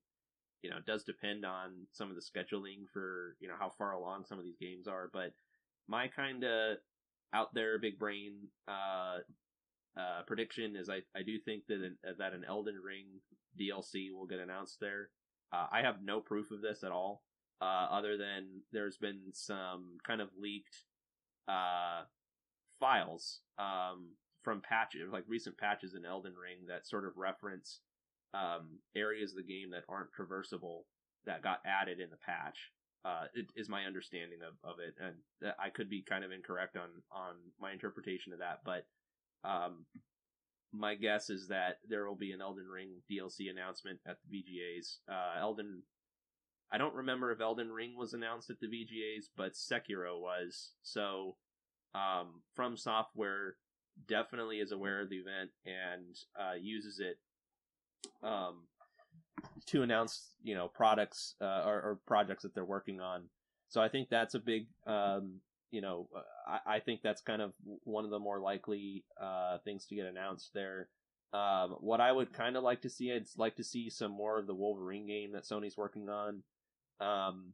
you 0.62 0.70
know, 0.70 0.79
does 0.87 1.05
depend 1.05 1.44
on 1.44 1.87
some 1.92 2.11
of 2.11 2.16
the 2.16 2.22
scheduling 2.22 2.88
for 2.92 3.37
you 3.40 3.48
know 3.48 3.57
how 3.59 3.70
far 3.77 3.92
along 3.92 4.24
some 4.24 4.38
of 4.38 4.44
these 4.44 4.59
games 4.61 4.87
are. 4.87 5.11
But 5.12 5.33
my 5.88 6.09
kind 6.09 6.44
of 6.44 6.79
out 7.35 7.53
there 7.53 7.79
big 7.79 7.98
brain 7.98 8.35
uh, 8.68 9.18
uh, 9.98 10.22
prediction 10.27 10.77
is 10.77 10.88
I, 10.88 11.00
I 11.16 11.22
do 11.24 11.38
think 11.44 11.66
that 11.68 11.79
an, 11.79 11.96
that 12.18 12.33
an 12.33 12.44
Elden 12.48 12.81
Ring 12.85 13.07
DLC 13.61 14.12
will 14.12 14.27
get 14.27 14.38
announced 14.38 14.79
there. 14.81 15.09
Uh, 15.53 15.66
I 15.70 15.83
have 15.83 16.03
no 16.03 16.20
proof 16.20 16.50
of 16.50 16.62
this 16.62 16.83
at 16.83 16.90
all 16.90 17.22
uh, 17.61 17.87
other 17.90 18.17
than 18.17 18.62
there's 18.73 18.97
been 18.97 19.21
some 19.33 19.99
kind 20.07 20.21
of 20.21 20.29
leaked 20.40 20.85
uh, 21.49 22.03
files 22.81 23.40
um, 23.59 24.11
from 24.43 24.61
patches, 24.61 25.11
like 25.12 25.25
recent 25.27 25.57
patches 25.59 25.95
in 25.95 26.05
Elden 26.05 26.35
Ring 26.40 26.67
that 26.69 26.87
sort 26.87 27.07
of 27.07 27.17
reference 27.17 27.81
um, 28.35 28.79
areas 28.97 29.31
of 29.31 29.37
the 29.37 29.43
game 29.53 29.71
that 29.71 29.85
aren't 29.88 30.11
traversable 30.12 30.83
that 31.27 31.43
got 31.43 31.61
added 31.64 32.01
in 32.01 32.11
the 32.11 32.17
patch. 32.17 32.73
Uh, 33.05 33.25
it 33.35 33.47
is 33.55 33.69
my 33.69 33.85
understanding 33.85 34.38
of, 34.47 34.55
of 34.69 34.77
it, 34.81 34.95
and 34.99 35.53
I 35.59 35.69
could 35.69 35.90
be 35.90 36.03
kind 36.03 36.25
of 36.25 36.33
incorrect 36.33 36.77
on 36.77 36.88
on 37.12 37.35
my 37.61 37.71
interpretation 37.71 38.33
of 38.33 38.38
that, 38.38 38.61
but 38.64 38.87
um, 39.45 39.85
my 40.73 40.95
guess 40.95 41.31
is 41.31 41.49
that 41.49 41.79
there 41.88 42.07
will 42.07 42.17
be 42.17 42.33
an 42.33 42.40
Elden 42.40 42.67
Ring 42.67 42.88
DLC 43.11 43.51
announcement 43.51 44.01
at 44.07 44.17
the 44.29 44.38
VGAs. 44.38 44.97
Uh, 45.09 45.40
Elden 45.40 45.83
I 46.72 46.79
don't 46.79 46.94
remember 46.94 47.31
if 47.31 47.40
Elden 47.40 47.70
Ring 47.70 47.94
was 47.96 48.14
announced 48.14 48.50
at 48.50 48.59
the 48.61 48.66
VGAs, 48.66 49.27
but 49.37 49.53
Sekiro 49.53 50.20
was. 50.20 50.70
So 50.83 51.37
um, 51.94 52.42
From 52.55 52.77
Software 52.77 53.57
definitely 54.09 54.59
is 54.59 54.72
aware 54.72 55.00
of 55.00 55.09
the 55.09 55.16
event 55.16 55.50
and 55.64 56.16
uh, 56.38 56.55
uses 56.61 57.00
it 57.00 57.18
um, 58.22 58.66
to 59.66 59.83
announce, 59.83 60.31
you 60.42 60.55
know, 60.55 60.68
products 60.68 61.35
uh, 61.40 61.62
or, 61.64 61.74
or, 61.74 61.98
projects 62.07 62.42
that 62.42 62.55
they're 62.55 62.64
working 62.64 63.00
on. 63.00 63.24
So 63.68 63.81
I 63.81 63.88
think 63.88 64.09
that's 64.09 64.35
a 64.35 64.38
big, 64.38 64.66
um, 64.87 65.40
you 65.70 65.81
know, 65.81 66.09
uh, 66.14 66.20
I, 66.66 66.77
I, 66.77 66.81
think 66.81 67.00
that's 67.03 67.22
kind 67.22 67.42
of 67.42 67.53
one 67.85 68.05
of 68.05 68.11
the 68.11 68.18
more 68.18 68.40
likely 68.40 69.05
uh, 69.20 69.59
things 69.64 69.87
to 69.87 69.94
get 69.94 70.07
announced 70.07 70.50
there. 70.55 70.88
Um, 71.33 71.77
what 71.81 72.00
I 72.00 72.12
would 72.12 72.33
kind 72.33 72.57
of 72.57 72.62
like 72.62 72.83
to 72.83 72.90
see, 72.90 73.12
I'd 73.12 73.27
like 73.37 73.57
to 73.57 73.64
see 73.64 73.90
some 73.90 74.12
more 74.12 74.38
of 74.38 74.46
the 74.46 74.55
Wolverine 74.55 75.07
game 75.07 75.33
that 75.33 75.44
Sony's 75.44 75.77
working 75.77 76.09
on. 76.09 76.42
Um, 77.00 77.52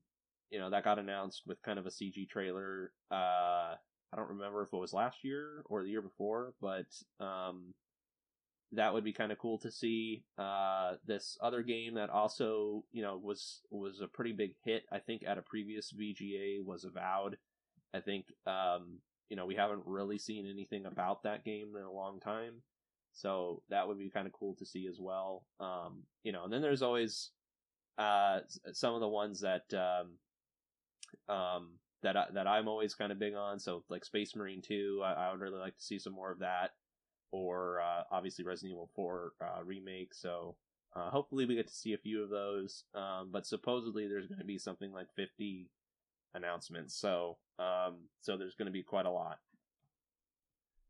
you 0.50 0.59
know, 0.59 0.70
that 0.70 0.85
got 0.85 0.98
announced 0.98 1.42
with 1.46 1.62
kind 1.62 1.79
of 1.79 1.87
a 1.87 1.90
CG 1.90 2.29
trailer. 2.29 2.92
Uh, 3.11 3.74
I 4.12 4.16
don't 4.16 4.31
remember 4.31 4.62
if 4.62 4.72
it 4.72 4.76
was 4.76 4.92
last 4.92 5.18
year 5.22 5.62
or 5.66 5.83
the 5.83 5.90
year 5.90 6.03
before, 6.03 6.55
but 6.61 6.87
um, 7.20 7.72
that 8.72 8.92
would 8.92 9.05
be 9.05 9.12
kind 9.12 9.31
of 9.31 9.38
cool 9.38 9.59
to 9.59 9.70
see. 9.70 10.24
Uh, 10.37 10.94
this 11.07 11.38
other 11.40 11.62
game 11.62 11.94
that 11.94 12.11
also, 12.11 12.85
you 12.92 13.03
know, 13.03 13.20
was 13.22 13.61
was 13.70 14.00
a 14.00 14.09
pretty 14.09 14.33
big 14.33 14.55
hit. 14.64 14.85
I 14.92 14.98
think 14.98 15.22
at 15.26 15.38
a 15.38 15.42
previous 15.42 15.92
VGA 15.92 16.64
was 16.64 16.85
Avowed. 16.85 17.37
I 17.94 18.00
think, 18.00 18.26
um, 18.46 18.98
you 19.29 19.37
know, 19.37 19.46
we 19.46 19.57
haven't 19.57 19.83
really 19.85 20.18
seen 20.18 20.48
anything 20.48 20.87
about 20.87 21.22
that 21.22 21.44
game 21.44 21.74
in 21.76 21.83
a 21.83 21.92
long 21.92 22.20
time, 22.20 22.55
so 23.12 23.62
that 23.70 23.87
would 23.87 23.98
be 23.98 24.11
kind 24.11 24.26
of 24.26 24.33
cool 24.33 24.55
to 24.57 24.66
see 24.66 24.87
as 24.88 24.98
well. 25.00 25.44
Um, 25.61 26.03
you 26.24 26.33
know, 26.33 26.44
and 26.44 26.53
then 26.53 26.62
there's 26.62 26.83
always 26.83 27.31
uh, 28.01 28.41
some 28.73 28.95
of 28.95 29.01
the 29.01 29.09
ones 29.09 29.41
that 29.41 29.65
um, 29.75 31.35
um, 31.35 31.69
that 32.03 32.17
I, 32.17 32.27
that 32.33 32.47
I'm 32.47 32.67
always 32.67 32.95
kind 32.95 33.13
of 33.13 33.19
big 33.19 33.35
on. 33.35 33.59
So 33.59 33.85
like 33.91 34.05
Space 34.05 34.35
Marine 34.35 34.63
2, 34.63 35.03
I, 35.05 35.13
I 35.13 35.31
would 35.31 35.41
really 35.41 35.59
like 35.59 35.77
to 35.77 35.85
see 35.85 35.99
some 35.99 36.15
more 36.15 36.33
of 36.33 36.39
that, 36.39 36.71
or 37.31 37.81
uh, 37.81 38.05
obviously 38.11 38.45
Resident 38.45 38.73
Evil 38.73 38.91
4 38.95 39.33
uh, 39.43 39.65
remake. 39.65 40.15
So 40.15 40.57
uh, 40.97 41.11
hopefully 41.11 41.45
we 41.45 41.57
get 41.57 41.69
to 41.69 41.75
see 41.75 41.93
a 41.93 41.99
few 41.99 42.23
of 42.23 42.31
those. 42.31 42.85
Um, 42.95 43.29
but 43.31 43.47
supposedly 43.47 44.09
there's 44.09 44.27
going 44.27 44.39
to 44.39 44.47
be 44.47 44.59
something 44.59 44.93
like 44.93 45.09
50 45.15 45.69
announcements. 46.35 46.99
So 46.99 47.37
um, 47.59 47.97
so 48.23 48.39
there's 48.39 48.55
going 48.55 48.67
to 48.67 48.73
be 48.73 48.83
quite 48.83 49.07
a 49.07 49.11
lot. 49.11 49.39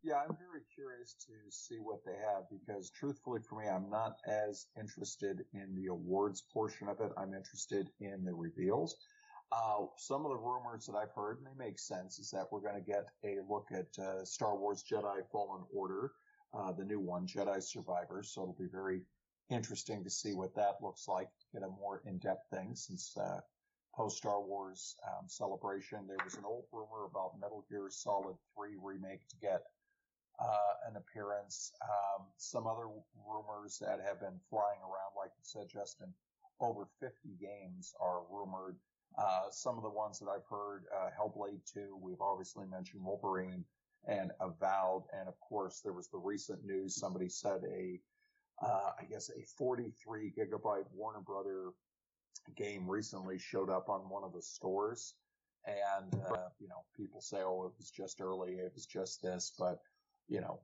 Yeah, 0.03 0.17
I'm 0.17 0.37
very 0.37 0.63
curious 0.75 1.15
to 1.27 1.33
see 1.51 1.77
what 1.77 2.05
they 2.07 2.17
have 2.17 2.45
because 2.51 2.91
truthfully 2.91 3.41
for 3.47 3.61
me, 3.61 3.69
I'm 3.69 3.91
not 3.91 4.17
as 4.27 4.67
interested 4.79 5.45
in 5.53 5.75
the 5.77 5.89
awards 5.89 6.43
portion 6.55 6.89
of 6.89 7.01
it. 7.01 7.13
I'm 7.19 7.35
interested 7.35 7.91
in 8.01 8.25
the 8.25 8.33
reveals. 8.33 8.97
Uh, 9.53 9.87
some 9.99 10.25
of 10.25 10.31
the 10.31 10.39
rumors 10.39 10.87
that 10.87 10.97
I've 10.97 11.13
heard, 11.15 11.39
and 11.39 11.47
they 11.47 11.65
make 11.65 11.79
sense, 11.79 12.19
is 12.19 12.31
that 12.31 12.47
we're 12.51 12.61
going 12.61 12.83
to 12.83 12.91
get 12.91 13.09
a 13.25 13.41
look 13.47 13.67
at 13.73 13.99
uh, 14.03 14.25
Star 14.25 14.57
Wars 14.57 14.83
Jedi 14.91 15.21
Fallen 15.31 15.65
Order, 15.75 16.13
uh, 16.55 16.73
the 16.73 16.85
new 16.85 17.01
one, 17.01 17.27
Jedi 17.27 17.63
Survivor. 17.63 18.23
So 18.23 18.43
it'll 18.43 18.57
be 18.59 18.73
very 18.73 19.03
interesting 19.51 20.03
to 20.05 20.11
see 20.11 20.33
what 20.33 20.55
that 20.55 20.77
looks 20.81 21.09
like, 21.09 21.29
get 21.53 21.63
a 21.63 21.69
more 21.69 22.01
in-depth 22.07 22.49
thing 22.51 22.75
since 22.75 23.15
uh, 23.19 23.41
post 23.95 24.17
Star 24.17 24.41
Wars 24.41 24.97
um, 25.07 25.27
celebration. 25.27 26.07
There 26.07 26.25
was 26.25 26.37
an 26.37 26.45
old 26.47 26.65
rumor 26.73 27.05
about 27.11 27.39
Metal 27.39 27.67
Gear 27.69 27.89
Solid 27.91 28.37
3 28.57 28.77
remake 28.81 29.29
to 29.29 29.37
get 29.43 29.61
uh, 30.41 30.89
an 30.89 30.97
appearance. 30.97 31.73
Um, 31.83 32.27
some 32.37 32.67
other 32.67 32.89
rumors 33.29 33.79
that 33.79 34.01
have 34.01 34.21
been 34.21 34.41
flying 34.49 34.81
around, 34.83 35.13
like 35.17 35.31
you 35.37 35.45
said, 35.45 35.69
Justin, 35.69 36.13
over 36.61 36.89
50 37.01 37.37
games 37.41 37.95
are 38.01 38.23
rumored 38.31 38.77
uh, 39.19 39.51
some 39.51 39.77
of 39.77 39.83
the 39.83 39.91
ones 39.91 40.19
that 40.19 40.29
I've 40.29 40.47
heard, 40.49 40.85
uh, 40.97 41.09
Hellblade 41.19 41.61
2, 41.73 41.99
we've 42.01 42.21
obviously 42.21 42.67
mentioned 42.67 43.05
Wolverine 43.05 43.65
and 44.07 44.31
Avowed. 44.41 45.05
And 45.19 45.29
of 45.29 45.39
course, 45.41 45.81
there 45.81 45.93
was 45.93 46.09
the 46.09 46.19
recent 46.19 46.65
news. 46.65 46.97
Somebody 46.97 47.29
said 47.29 47.61
a, 47.71 48.01
uh, 48.63 48.93
I 48.99 49.05
guess 49.11 49.31
a 49.31 49.45
43 49.59 50.33
gigabyte 50.39 50.87
Warner 50.95 51.21
Brother 51.21 51.71
game 52.57 52.89
recently 52.89 53.39
showed 53.39 53.71
up 53.71 53.89
on 53.89 54.09
one 54.09 54.25
of 54.25 54.33
the 54.33 54.43
stores. 54.43 55.15
And, 55.67 56.15
uh, 56.15 56.49
you 56.59 56.69
know, 56.69 56.85
people 56.97 57.21
say, 57.21 57.39
oh, 57.43 57.67
it 57.67 57.73
was 57.77 57.91
just 57.91 58.21
early. 58.21 58.53
It 58.53 58.73
was 58.75 58.87
just 58.87 59.23
this, 59.23 59.53
but, 59.59 59.81
you 60.31 60.41
know, 60.41 60.61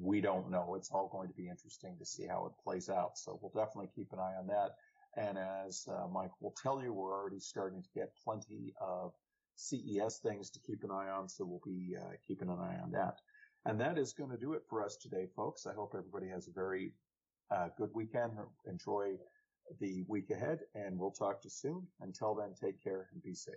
we 0.00 0.20
don't 0.20 0.50
know. 0.50 0.74
It's 0.76 0.90
all 0.90 1.08
going 1.10 1.28
to 1.28 1.34
be 1.34 1.48
interesting 1.48 1.96
to 1.98 2.04
see 2.04 2.26
how 2.26 2.46
it 2.46 2.62
plays 2.62 2.88
out. 2.88 3.18
So 3.18 3.38
we'll 3.40 3.64
definitely 3.64 3.90
keep 3.94 4.12
an 4.12 4.18
eye 4.18 4.34
on 4.38 4.46
that. 4.46 4.76
And 5.16 5.38
as 5.38 5.88
uh, 5.90 6.06
Mike 6.06 6.30
will 6.40 6.54
tell 6.62 6.80
you, 6.82 6.92
we're 6.92 7.12
already 7.12 7.40
starting 7.40 7.82
to 7.82 7.88
get 7.94 8.12
plenty 8.22 8.74
of 8.80 9.12
CES 9.56 10.20
things 10.22 10.50
to 10.50 10.60
keep 10.60 10.84
an 10.84 10.90
eye 10.90 11.08
on, 11.08 11.28
so 11.28 11.44
we'll 11.44 11.62
be 11.64 11.96
uh, 11.96 12.12
keeping 12.26 12.48
an 12.48 12.58
eye 12.60 12.78
on 12.80 12.92
that. 12.92 13.16
And 13.64 13.80
that 13.80 13.98
is 13.98 14.12
going 14.12 14.30
to 14.30 14.36
do 14.36 14.52
it 14.52 14.62
for 14.70 14.84
us 14.84 14.96
today, 14.96 15.26
folks. 15.34 15.66
I 15.66 15.74
hope 15.74 15.94
everybody 15.96 16.28
has 16.28 16.46
a 16.46 16.52
very 16.52 16.92
uh, 17.50 17.68
good 17.76 17.90
weekend. 17.92 18.32
Enjoy 18.66 19.14
the 19.80 20.04
week 20.06 20.30
ahead, 20.30 20.60
and 20.74 20.98
we'll 20.98 21.10
talk 21.10 21.42
to 21.42 21.46
you 21.46 21.50
soon. 21.50 21.86
Until 22.00 22.34
then, 22.34 22.54
take 22.54 22.82
care 22.82 23.08
and 23.12 23.22
be 23.22 23.34
safe. 23.34 23.54